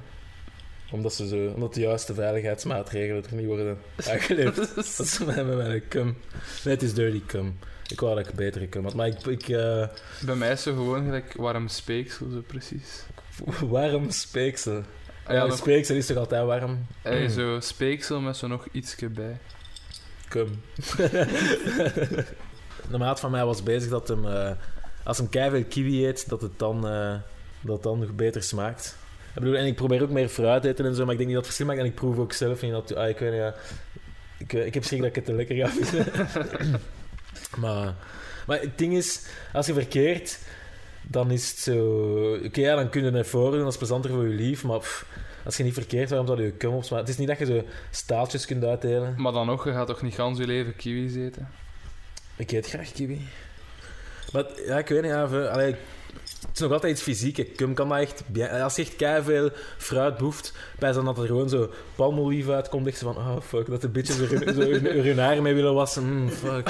Omdat, 0.91 1.15
ze 1.15 1.29
zo, 1.29 1.53
omdat 1.55 1.75
de 1.75 1.81
juiste 1.81 2.15
veiligheidsmaatregelen 2.15 3.25
er 3.25 3.35
niet 3.35 3.47
worden 3.47 3.79
aangeleefd. 4.11 4.75
Dat 4.75 4.99
is 4.99 5.19
met 5.19 5.57
mijn 5.57 5.89
cum. 5.89 6.17
Nee, 6.65 6.75
het 6.75 6.83
is 6.83 6.95
dirty 6.95 7.23
cum. 7.27 7.59
Ik 7.89 8.01
wou 8.01 8.17
dat 8.17 8.29
ik 8.29 8.35
betere 8.35 8.69
cum 8.69 8.85
had. 8.85 8.95
Maar 8.95 9.07
ik... 9.07 9.27
ik 9.27 9.49
eh, 9.49 9.87
Bij 10.21 10.35
mij 10.35 10.53
is 10.53 10.63
zo 10.63 10.75
gewoon 10.75 11.05
gelijk 11.05 11.35
warm 11.37 11.69
speeksel, 11.69 12.27
zo 12.33 12.43
precies. 12.47 13.03
warm 13.71 14.11
speeksel. 14.11 14.83
Ah, 15.25 15.35
Ja, 15.35 15.47
nog, 15.47 15.57
speeksel 15.57 15.97
is 15.97 16.07
toch 16.07 16.17
altijd 16.17 16.45
warm? 16.45 16.87
eh, 17.03 17.29
zo 17.29 17.61
speeksel 17.61 18.21
met 18.21 18.37
zo 18.37 18.47
nog 18.47 18.67
ietsje 18.73 19.09
bij. 19.09 19.39
Cum. 20.29 20.61
de 22.91 22.99
maat 22.99 23.21
van 23.21 23.31
mij 23.31 23.45
was 23.45 23.63
bezig 23.63 23.91
dat 23.91 24.09
hem... 24.09 24.27
eh, 24.27 24.51
als 25.05 25.19
hem 25.19 25.29
keiveel 25.29 25.65
kiwi 25.65 26.07
eet, 26.07 26.29
dat 26.29 26.43
het 26.43 26.59
dan, 26.59 26.89
eh, 26.89 27.15
dat 27.61 27.75
het 27.75 27.83
dan 27.83 27.99
nog 27.99 28.13
beter 28.15 28.43
smaakt. 28.43 28.97
Ik 29.35 29.41
bedoel, 29.45 29.57
en 29.57 29.67
ik 29.67 29.75
probeer 29.77 30.03
ook 30.03 30.11
meer 30.11 30.29
fruit 30.29 30.65
eten 30.65 30.87
en 30.87 30.95
zo, 30.95 31.03
maar 31.05 31.13
ik 31.13 31.19
denk 31.19 31.31
niet 31.31 31.39
dat 31.39 31.47
het 31.47 31.57
verschil 31.57 31.67
maakt. 31.67 31.79
En 31.79 31.87
ik 31.87 31.95
proef 31.95 32.19
ook 32.19 32.33
zelf 32.33 32.63
niet 32.63 32.73
dat... 32.73 32.95
Ah, 32.95 33.09
ik 33.09 33.19
weet 33.19 33.31
niet, 33.31 33.41
ja... 33.41 33.55
Ik, 34.39 34.53
ik 34.53 34.75
heb 34.75 34.85
schrik 34.85 34.99
dat 35.01 35.09
ik 35.09 35.15
het 35.15 35.25
te 35.25 35.33
lekker 35.33 35.57
ga 35.57 35.69
vinden. 35.69 36.81
maar, 37.61 37.95
maar 38.47 38.61
het 38.61 38.79
ding 38.79 38.95
is, 38.97 39.23
als 39.53 39.67
je 39.67 39.73
verkeert, 39.73 40.39
dan 41.03 41.31
is 41.31 41.51
het 41.51 41.59
zo... 41.59 41.79
Oké, 42.45 42.61
ja, 42.61 42.75
dan 42.75 42.89
kun 42.89 43.05
je 43.05 43.11
het 43.11 43.27
voor 43.27 43.51
doen, 43.51 43.61
dat 43.63 43.73
is 43.73 43.79
plezanter 43.79 44.11
voor 44.11 44.29
je 44.29 44.35
lief, 44.35 44.65
maar 44.65 44.79
pff, 44.79 45.07
als 45.45 45.57
je 45.57 45.63
niet 45.63 45.75
verkeert, 45.75 46.09
waarom 46.09 46.27
zou 46.27 46.41
je 46.41 46.47
je 46.47 46.57
cum 46.57 46.75
opsmaken? 46.75 47.07
Het 47.07 47.09
is 47.15 47.19
niet 47.19 47.29
dat 47.29 47.39
je 47.39 47.47
zo 47.47 47.63
staaltjes 47.91 48.47
kunt 48.47 48.65
uitdelen. 48.65 49.15
Maar 49.17 49.33
dan 49.33 49.47
nog, 49.47 49.65
je 49.65 49.73
gaat 49.73 49.87
toch 49.87 50.03
niet 50.03 50.15
gans 50.15 50.39
je 50.39 50.47
leven 50.47 50.77
kiwis 50.77 51.15
eten? 51.15 51.49
Ik 52.37 52.51
eet 52.53 52.69
graag 52.69 52.93
kiwi. 52.93 53.29
Maar 54.33 54.45
ja, 54.67 54.79
ik 54.79 54.89
weet 54.89 55.03
niet, 55.03 55.11
ja, 55.11 55.29
ve- 55.29 55.51
allee, 55.51 55.75
het 56.41 56.51
is 56.55 56.61
nog 56.61 56.73
altijd 56.73 56.93
iets 56.93 57.03
fysiek. 57.03 57.57
Cum 57.57 57.75
kan 57.75 57.89
dat 57.89 57.99
echt... 57.99 58.23
Als 58.63 58.77
je 58.77 58.83
echt 58.83 58.97
veel 59.25 59.51
fruit 59.77 60.17
boeft, 60.17 60.53
bij 60.79 60.93
zo'n 60.93 61.05
dat 61.05 61.19
er 61.19 61.27
gewoon 61.27 61.49
zo 61.49 61.71
palmolief 61.95 62.49
uitkomt, 62.49 62.87
echt 62.87 62.99
zo 62.99 63.13
van, 63.13 63.23
oh 63.23 63.41
fuck, 63.43 63.67
dat 63.67 63.81
de 63.81 63.89
bitches 63.89 64.19
er 64.19 64.29
zo 64.55 64.61
hun, 65.03 65.19
haar 65.19 65.43
mee 65.43 65.55
willen 65.55 65.75
wassen. 65.75 66.05
Mm, 66.23 66.29
fuck. 66.31 66.69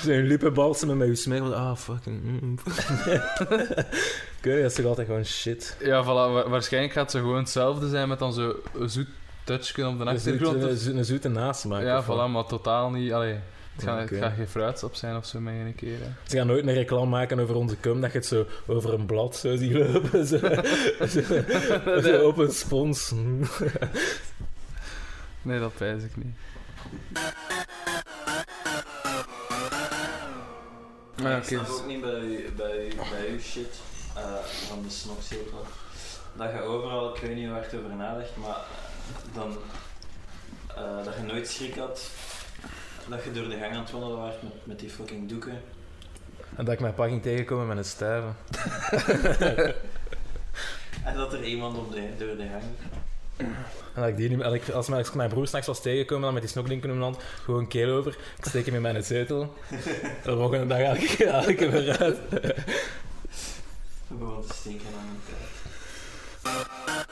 Hun 0.00 0.26
lippen 0.26 0.54
balsemen 0.54 0.96
met 0.96 1.08
je 1.08 1.14
smeek. 1.14 1.40
Ah, 1.42 1.76
fucking... 1.76 2.22
mm. 2.22 2.58
ik 2.64 4.40
weet 4.42 4.54
niet, 4.54 4.62
dat 4.62 4.70
is 4.70 4.74
toch 4.74 4.86
altijd 4.86 5.06
gewoon 5.06 5.24
shit. 5.24 5.76
Ja, 5.80 6.02
voilà. 6.02 6.06
wa- 6.06 6.48
waarschijnlijk 6.48 6.92
gaat 6.92 7.10
ze 7.10 7.18
gewoon 7.18 7.36
hetzelfde 7.38 7.88
zijn 7.88 8.08
met 8.08 8.18
dan 8.18 8.32
zo 8.32 8.54
zoet 8.86 9.08
touchje 9.44 9.86
op 9.86 9.98
de 9.98 10.04
een, 10.04 10.08
achtergrond. 10.08 10.62
zoete- 10.80 10.98
een 10.98 11.04
zoete 11.04 11.28
nasmaak. 11.28 11.82
ja, 11.82 12.04
voilà, 12.04 12.30
maar 12.30 12.44
totaal 12.46 12.90
niet... 12.90 13.12
Allee, 13.12 13.36
het 13.74 13.84
gaat, 13.84 14.02
oké. 14.02 14.14
het 14.14 14.24
gaat 14.24 14.34
geen 14.36 14.48
fruitsap 14.48 14.94
zijn 14.94 15.16
of 15.16 15.26
zo 15.26 15.40
met 15.40 15.54
een 15.54 15.74
keer. 15.74 15.98
hè. 15.98 16.06
Ze 16.28 16.36
gaan 16.36 16.46
nooit 16.46 16.66
een 16.66 16.74
reclame 16.74 17.06
maken 17.06 17.38
over 17.38 17.54
onze 17.54 17.80
cum, 17.80 18.00
dat 18.00 18.12
je 18.12 18.18
het 18.18 18.26
zo 18.26 18.46
over 18.66 18.92
een 18.94 19.06
blad 19.06 19.36
zo 19.36 19.56
ziet 19.56 19.72
lopen. 19.72 20.26
Zo, 20.26 20.38
zo, 21.08 22.00
zo 22.08 22.26
op 22.28 22.36
een 22.38 22.52
spons. 22.52 23.12
Nee, 25.42 25.60
dat 25.60 25.74
pijs 25.76 26.02
ik 26.02 26.16
niet. 26.16 26.34
Maar 31.22 31.30
Ja, 31.30 31.36
ik 31.36 31.42
oké. 31.44 31.54
snap 31.54 31.68
ook 31.68 31.86
niet 31.86 32.00
bij, 32.00 32.44
bij, 32.56 32.92
bij 33.10 33.28
uw 33.30 33.40
shit 33.40 33.74
eh, 34.16 34.34
van 34.68 34.82
de 34.82 34.90
snokzetel. 34.90 35.66
Dat 36.36 36.50
je 36.52 36.60
overal, 36.62 37.14
ik 37.16 37.20
weet 37.22 37.34
niet 37.36 37.48
waar 37.50 37.62
het 37.62 37.74
over 37.74 37.96
nadenkt, 37.96 38.36
maar 38.36 38.56
dan, 39.34 39.56
eh, 40.76 41.04
dat 41.04 41.14
je 41.14 41.22
nooit 41.22 41.48
schrik 41.48 41.74
had 41.74 42.10
dat 43.08 43.24
je 43.24 43.32
door 43.32 43.48
de 43.48 43.56
gang 43.58 43.72
aan 43.72 43.82
het 43.82 43.90
wandelen 43.90 44.18
was 44.18 44.34
met, 44.40 44.52
met 44.62 44.78
die 44.78 44.90
fucking 44.90 45.28
doeken. 45.28 45.60
En 46.56 46.64
dat 46.64 46.74
ik 46.74 46.80
mijn 46.80 46.94
pa 46.94 47.06
ging 47.06 47.22
tegenkomen 47.22 47.66
met 47.66 47.76
een 47.76 47.84
stuive. 47.84 48.28
En 51.04 51.14
dat 51.14 51.32
er 51.32 51.44
iemand 51.44 51.78
op 51.78 51.92
de, 51.92 52.08
door 52.18 52.36
de 52.36 52.46
gang... 52.46 52.62
En 53.94 54.00
dat 54.00 54.08
ik 54.08 54.16
die 54.16 54.42
en 54.42 54.52
ik, 54.52 54.68
als, 54.68 54.88
mijn, 54.88 54.98
als 55.00 55.08
ik 55.08 55.14
mijn 55.14 55.28
broer 55.28 55.46
s'nachts 55.46 55.66
was 55.66 55.82
tegengekomen 55.82 56.24
dan 56.24 56.32
met 56.32 56.42
die 56.42 56.50
snokdinken 56.50 56.90
in 56.90 56.98
mijn 56.98 57.12
hand, 57.12 57.24
gewoon 57.42 57.68
keel 57.68 57.96
over, 57.96 58.16
ik 58.38 58.44
steek 58.44 58.66
hem 58.66 58.74
in 58.74 58.82
mijn 58.82 59.04
zetel. 59.04 59.54
De 60.24 60.36
volgende 60.36 60.66
dag 60.66 60.78
haal 60.78 60.94
ik, 60.94 61.26
haal 61.28 61.48
ik 61.48 61.58
hem 61.60 61.72
eruit. 61.72 62.18
We 64.08 64.14
begonnen 64.14 64.46
te 64.46 64.54
stinken 64.54 64.86
aan 64.86 65.06
mijn 65.06 65.20
tijd. 65.24 67.03